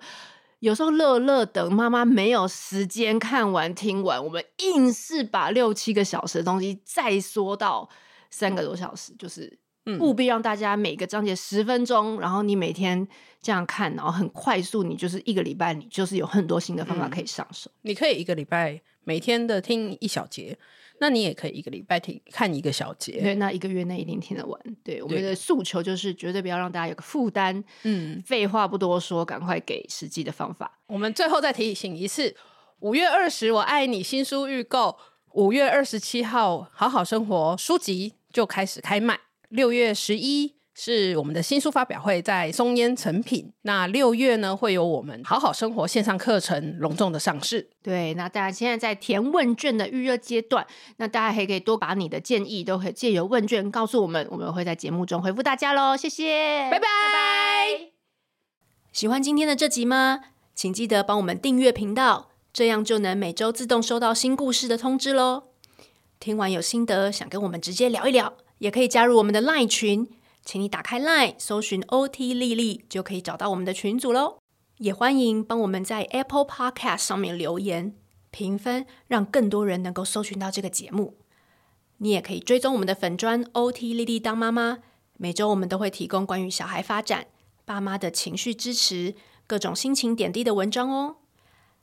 [0.60, 7.88] 有时候乐乐等妈妈没有时间看完听完，我们硬是把六七个小时的东西再缩到
[8.30, 9.58] 三个多小时，就是。
[9.98, 13.04] 务必让大家每个章节十分钟，然后你每天
[13.40, 17.68] 这样看，然后很快速，你就是一个礼拜，你就是有很多新的方法可以上手。
[17.68, 20.56] 嗯，你可以一个礼拜每天的听一小节，
[21.02, 24.60] 那你也可以一个礼拜听看一个小节，对，那一个月内一定听得完。
[24.84, 27.64] 对，我们的诉求就是绝对不要让大家有个负担。
[27.82, 30.78] 嗯，废话不多说，赶快给实际的方法。
[30.86, 32.36] 我们最后再提醒一次：
[32.78, 34.96] 五月二十，我爱你新书预购；
[35.32, 39.18] 五月二十七号，好好生活书籍就开始开卖。
[39.48, 43.52] 六月十一是我们的新书发表会，在松烟成品。
[43.62, 47.68] 那六月呢，会有我们好好生活线上课程隆重的上市。
[47.82, 50.66] 对，那大家现在在填问卷的预热阶段，
[50.96, 55.96] 那大家还可以多把你的建议都可以借由问卷告诉我们，我们会在节目中回复大家喽。
[55.96, 57.90] 谢谢，拜拜拜拜。
[58.92, 60.20] 喜欢今天的这集吗？
[60.54, 65.44] 请记得帮我们订阅频道，这样就能每周自动收到新故事的通知喽。
[66.18, 68.32] 听完有心得，想跟我们直接聊一聊。
[68.58, 70.08] 也可以加入我们的 LINE 群，
[70.44, 74.38] 请你打开 LINE 搜寻 OT 丽丽，就可以找到我们的群组喽。
[74.78, 77.94] 也欢迎帮我们在 Apple Podcast 上面留言
[78.30, 81.18] 评分，让更多人能够搜寻到这个节目。
[81.98, 84.78] 你也可以追踪我们的粉专 OT 丽丽当妈妈，
[85.16, 87.28] 每周我们都会提供关于小孩发展、
[87.64, 89.14] 爸妈的情绪支持、
[89.46, 91.18] 各种心情点滴的文章哦。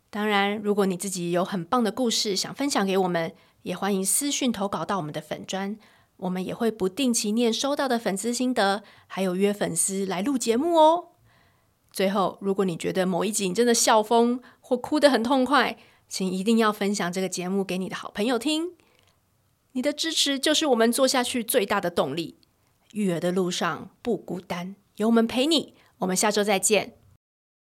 [0.10, 5.78] 当然，如果你自己有很棒的故事想分享给我们，也欢迎私讯投稿到我们的粉专。
[6.20, 11.10] 我们也会不定期念收到的粉丝心得，还有约粉丝来录节目哦。
[11.92, 18.74] 最后，如果你觉得某一集你真的笑疯或哭得很痛快，请一定要分享这个节目给你的好朋友听。
[19.72, 22.38] 你的支持就是我们做下去最大的动力。
[22.94, 25.76] 育儿的路上不孤单，有我们陪你。
[26.00, 26.99] 我们下周再见。